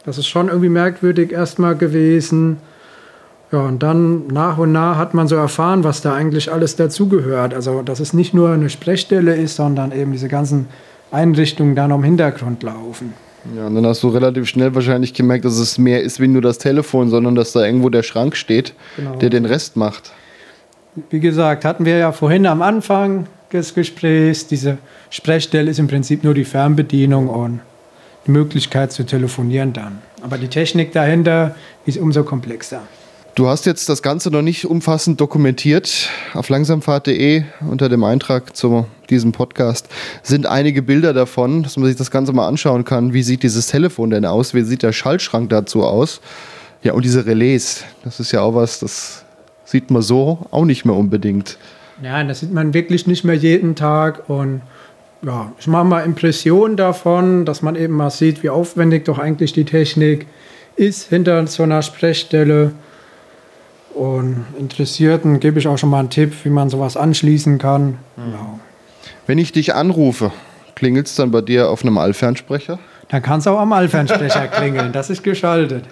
[0.06, 2.58] Das ist schon irgendwie merkwürdig erstmal gewesen.
[3.52, 7.54] Ja, und dann nach und nach hat man so erfahren, was da eigentlich alles dazugehört.
[7.54, 10.68] Also, dass es nicht nur eine Sprechstelle ist, sondern eben diese ganzen
[11.12, 13.14] Einrichtungen da noch im Hintergrund laufen.
[13.56, 16.42] Ja, und dann hast du relativ schnell wahrscheinlich gemerkt, dass es mehr ist wie nur
[16.42, 19.16] das Telefon, sondern dass da irgendwo der Schrank steht, genau.
[19.16, 20.14] der den Rest macht.
[21.10, 24.78] Wie gesagt, hatten wir ja vorhin am Anfang des Gesprächs, diese
[25.10, 27.60] Sprechstelle ist im Prinzip nur die Fernbedienung und
[28.26, 30.00] die Möglichkeit zu telefonieren dann.
[30.22, 32.82] Aber die Technik dahinter ist umso komplexer.
[33.34, 36.10] Du hast jetzt das Ganze noch nicht umfassend dokumentiert.
[36.34, 39.88] Auf langsamfahrt.de unter dem Eintrag zu diesem Podcast
[40.22, 43.14] sind einige Bilder davon, dass man sich das Ganze mal anschauen kann.
[43.14, 44.54] Wie sieht dieses Telefon denn aus?
[44.54, 46.20] Wie sieht der Schaltschrank dazu aus?
[46.84, 49.24] Ja, und diese Relais, das ist ja auch was, das
[49.64, 51.58] sieht man so auch nicht mehr unbedingt.
[52.02, 54.62] Ja, das sieht man wirklich nicht mehr jeden Tag und
[55.24, 59.54] ja, ich mache mal Impressionen davon, dass man eben mal sieht, wie aufwendig doch eigentlich
[59.54, 60.26] die Technik
[60.76, 62.72] ist hinter so einer Sprechstelle.
[63.94, 68.00] Und Interessierten gebe ich auch schon mal einen Tipp, wie man sowas anschließen kann.
[68.16, 68.24] Mhm.
[68.26, 68.60] Genau.
[69.28, 70.32] Wenn ich dich anrufe,
[70.76, 72.80] klingelt es dann bei dir auf einem Allfernsprecher?
[73.12, 75.84] Dann kann es auch am Allfernsprecher klingeln, das ist geschaltet.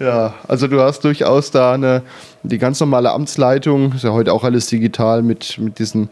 [0.00, 2.02] Ja, also du hast durchaus da eine,
[2.42, 6.10] die ganz normale Amtsleitung, ist ja heute auch alles digital mit, mit diesen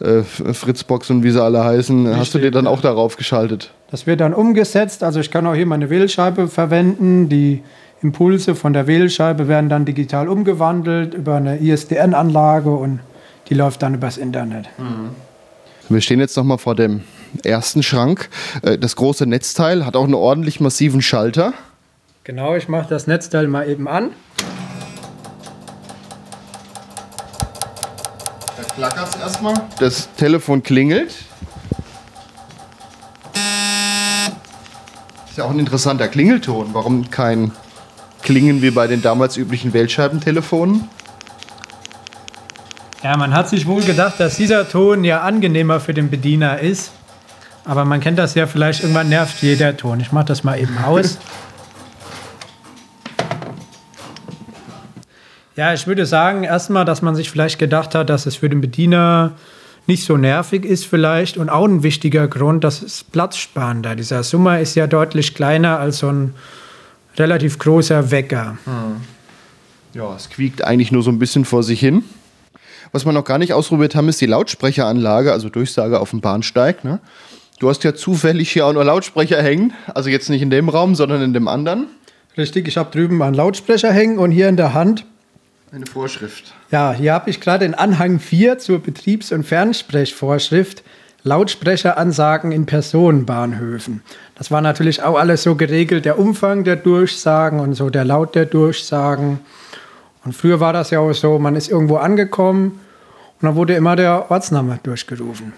[0.00, 2.06] äh, Fritzboxen, wie sie alle heißen.
[2.06, 3.72] Richtig, hast du dir dann auch darauf geschaltet?
[3.90, 7.62] Das wird dann umgesetzt, also ich kann auch hier meine Wählscheibe verwenden, die
[8.02, 13.00] Impulse von der Wählscheibe werden dann digital umgewandelt über eine ISDN-Anlage und
[13.48, 14.68] die läuft dann übers Internet.
[14.76, 15.10] Mhm.
[15.88, 17.04] Wir stehen jetzt noch mal vor dem
[17.42, 18.28] ersten Schrank.
[18.62, 21.52] Äh, das große Netzteil hat auch einen ordentlich massiven Schalter.
[22.24, 24.10] Genau, ich mache das Netzteil mal eben an.
[28.56, 29.54] Da klackert es erstmal.
[29.78, 31.14] Das Telefon klingelt.
[35.28, 36.70] Ist ja auch ein interessanter Klingelton.
[36.72, 37.52] Warum kein
[38.24, 40.88] klingen wie bei den damals üblichen Wählscheibentelefonen.
[43.02, 46.90] Ja, man hat sich wohl gedacht, dass dieser Ton ja angenehmer für den Bediener ist.
[47.64, 50.00] Aber man kennt das ja vielleicht, irgendwann nervt jeder Ton.
[50.00, 51.18] Ich mache das mal eben aus.
[55.56, 58.60] ja, ich würde sagen, erstmal, dass man sich vielleicht gedacht hat, dass es für den
[58.60, 59.32] Bediener
[59.86, 61.36] nicht so nervig ist vielleicht.
[61.36, 63.94] Und auch ein wichtiger Grund, das ist platzsparender.
[63.96, 66.34] Dieser Summer ist ja deutlich kleiner als so ein
[67.16, 68.58] relativ großer Wecker.
[68.64, 69.00] Hm.
[69.92, 72.02] Ja, es quiekt eigentlich nur so ein bisschen vor sich hin.
[72.90, 76.84] Was wir noch gar nicht ausprobiert haben, ist die Lautsprecheranlage, also Durchsage auf dem Bahnsteig.
[76.84, 77.00] Ne?
[77.60, 80.94] Du hast ja zufällig hier auch noch Lautsprecher hängen, also jetzt nicht in dem Raum,
[80.94, 81.86] sondern in dem anderen.
[82.36, 85.06] Richtig, ich habe drüben einen Lautsprecher hängen und hier in der Hand
[85.72, 86.54] eine Vorschrift.
[86.70, 90.84] Ja, hier habe ich gerade den Anhang 4 zur Betriebs- und Fernsprechvorschrift.
[91.24, 94.02] Lautsprecheransagen in Personenbahnhöfen.
[94.36, 98.34] Das war natürlich auch alles so geregelt, der Umfang der Durchsagen und so der Laut
[98.34, 99.40] der Durchsagen.
[100.24, 102.78] Und früher war das ja auch so, man ist irgendwo angekommen
[103.44, 105.52] und dann wurde immer der Ortsname durchgerufen.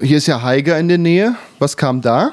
[0.00, 1.34] Hier ist ja Heiger in der Nähe.
[1.58, 2.32] Was kam da?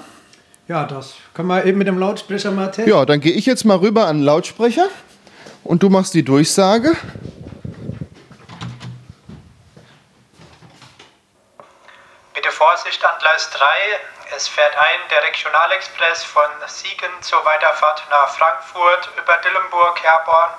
[0.69, 2.87] Ja, das können wir eben mit dem Lautsprecher mal testen.
[2.87, 4.87] Ja, dann gehe ich jetzt mal rüber an den Lautsprecher
[5.65, 6.95] und du machst die Durchsage.
[12.33, 13.65] Bitte Vorsicht an Gleis 3.
[14.37, 20.51] Es fährt ein der Regionalexpress von Siegen zur Weiterfahrt nach Frankfurt über Dillenburg, Herborn,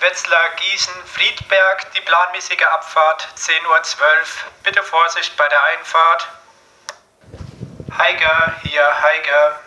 [0.00, 1.92] Wetzlar, Gießen, Friedberg.
[1.96, 3.82] Die planmäßige Abfahrt 10.12 Uhr.
[4.62, 6.28] Bitte Vorsicht bei der Einfahrt.
[7.96, 9.60] Heiger, hier, Heiger.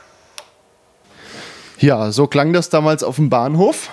[1.80, 3.90] Ja, so klang das damals auf dem Bahnhof.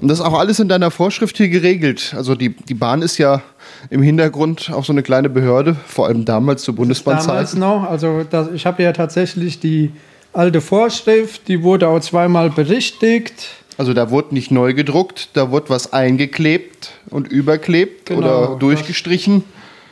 [0.00, 2.12] Und das ist auch alles in deiner Vorschrift hier geregelt.
[2.16, 3.42] Also die, die Bahn ist ja
[3.90, 7.28] im Hintergrund auch so eine kleine Behörde, vor allem damals zur Bundesbahnzeit.
[7.28, 9.92] Damals noch, also das, ich habe ja tatsächlich die
[10.32, 13.46] alte Vorschrift, die wurde auch zweimal berichtigt.
[13.78, 19.44] Also da wurde nicht neu gedruckt, da wurde was eingeklebt und überklebt Genau, oder durchgestrichen.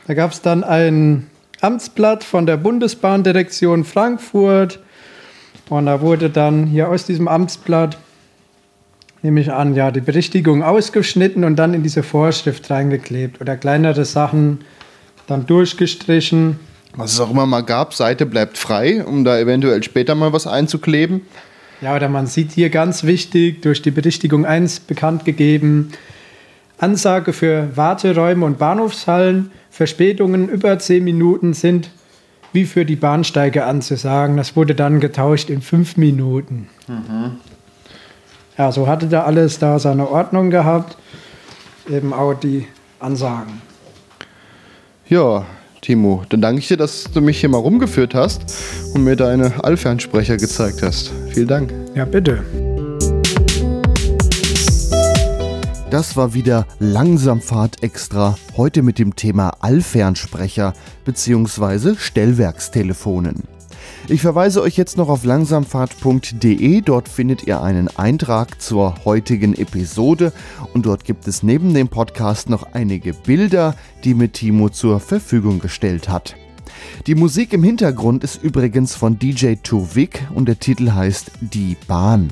[0.07, 1.27] Da gab es dann ein
[1.61, 4.79] Amtsblatt von der Bundesbahndirektion Frankfurt.
[5.69, 7.97] Und da wurde dann hier aus diesem Amtsblatt,
[9.21, 13.39] nehme ich an, ja, die Berichtigung ausgeschnitten und dann in diese Vorschrift reingeklebt.
[13.39, 14.59] Oder kleinere Sachen
[15.27, 16.59] dann durchgestrichen.
[16.95, 20.45] Was es auch immer mal gab, Seite bleibt frei, um da eventuell später mal was
[20.45, 21.21] einzukleben.
[21.79, 25.91] Ja, oder man sieht hier ganz wichtig, durch die Berichtigung 1 bekannt gegeben,
[26.79, 31.91] Ansage für Warteräume und Bahnhofshallen, Verspätungen über 10 Minuten sind
[32.53, 34.37] wie für die Bahnsteige anzusagen.
[34.37, 36.69] Das wurde dann getauscht in 5 Minuten.
[38.57, 40.97] Ja, so hatte da alles da seine Ordnung gehabt,
[41.89, 42.67] eben auch die
[42.99, 43.61] Ansagen.
[45.07, 45.45] Ja,
[45.81, 48.41] Timo, dann danke ich dir, dass du mich hier mal rumgeführt hast
[48.93, 51.11] und mir deine Allfernsprecher gezeigt hast.
[51.33, 51.73] Vielen Dank.
[51.95, 52.43] Ja, bitte.
[55.89, 60.73] Das war wieder Langsamfahrt extra, heute mit dem Thema Allfernsprecher
[61.05, 61.95] bzw.
[61.97, 63.56] Stellwerkstelefonen.
[64.09, 70.31] Ich verweise euch jetzt noch auf langsamfahrt.de, dort findet ihr einen Eintrag zur heutigen Episode
[70.73, 75.59] und dort gibt es neben dem Podcast noch einige Bilder, die mir Timo zur Verfügung
[75.59, 76.37] gestellt hat.
[77.05, 82.31] Die Musik im Hintergrund ist übrigens von DJ Tuvik und der Titel heißt Die Bahn.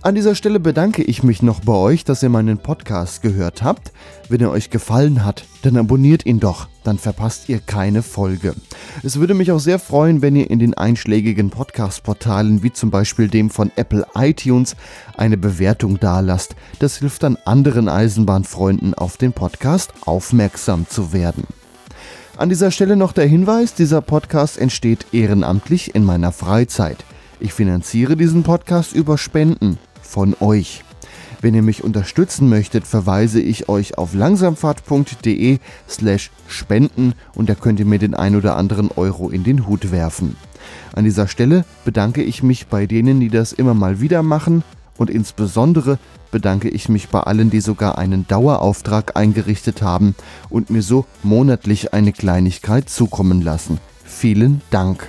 [0.00, 3.92] An dieser Stelle bedanke ich mich noch bei euch, dass ihr meinen Podcast gehört habt.
[4.28, 8.54] Wenn er euch gefallen hat, dann abonniert ihn doch, dann verpasst ihr keine Folge.
[9.02, 13.26] Es würde mich auch sehr freuen, wenn ihr in den einschlägigen Podcast-Portalen wie zum Beispiel
[13.26, 14.76] dem von Apple iTunes
[15.16, 16.54] eine Bewertung dalasst.
[16.78, 21.42] Das hilft dann anderen Eisenbahnfreunden auf den Podcast aufmerksam zu werden.
[22.36, 27.04] An dieser Stelle noch der Hinweis, dieser Podcast entsteht ehrenamtlich in meiner Freizeit.
[27.40, 29.78] Ich finanziere diesen Podcast über Spenden
[30.08, 30.82] von euch.
[31.40, 37.78] Wenn ihr mich unterstützen möchtet, verweise ich euch auf langsamfahrt.de slash spenden und da könnt
[37.78, 40.36] ihr mir den ein oder anderen Euro in den Hut werfen.
[40.94, 44.64] An dieser Stelle bedanke ich mich bei denen, die das immer mal wieder machen
[44.96, 45.98] und insbesondere
[46.32, 50.16] bedanke ich mich bei allen, die sogar einen Dauerauftrag eingerichtet haben
[50.50, 53.78] und mir so monatlich eine Kleinigkeit zukommen lassen.
[54.04, 55.08] Vielen Dank.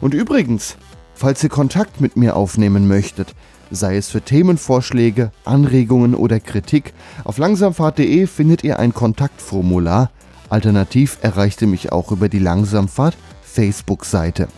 [0.00, 0.76] Und übrigens,
[1.18, 3.34] falls ihr Kontakt mit mir aufnehmen möchtet,
[3.70, 6.94] sei es für Themenvorschläge, Anregungen oder Kritik,
[7.24, 10.10] auf langsamfahrt.de findet ihr ein Kontaktformular.
[10.48, 14.48] Alternativ erreicht ihr mich auch über die Langsamfahrt Facebook-Seite.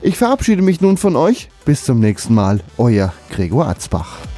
[0.00, 1.48] Ich verabschiede mich nun von euch.
[1.64, 2.60] Bis zum nächsten Mal.
[2.78, 4.31] Euer Gregor Atzbach.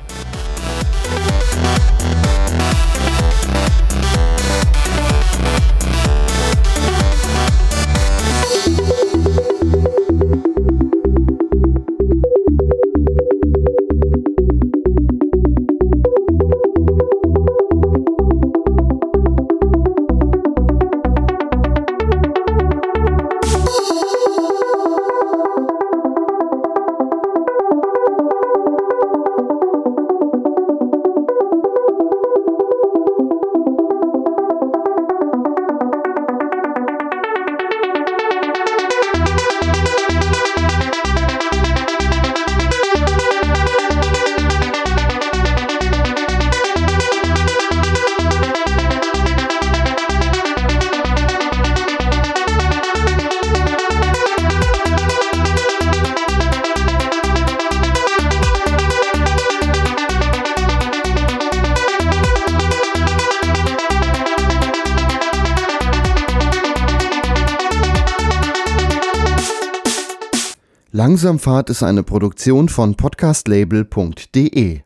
[71.14, 74.80] Langsamfahrt ist eine Produktion von podcastlabel.de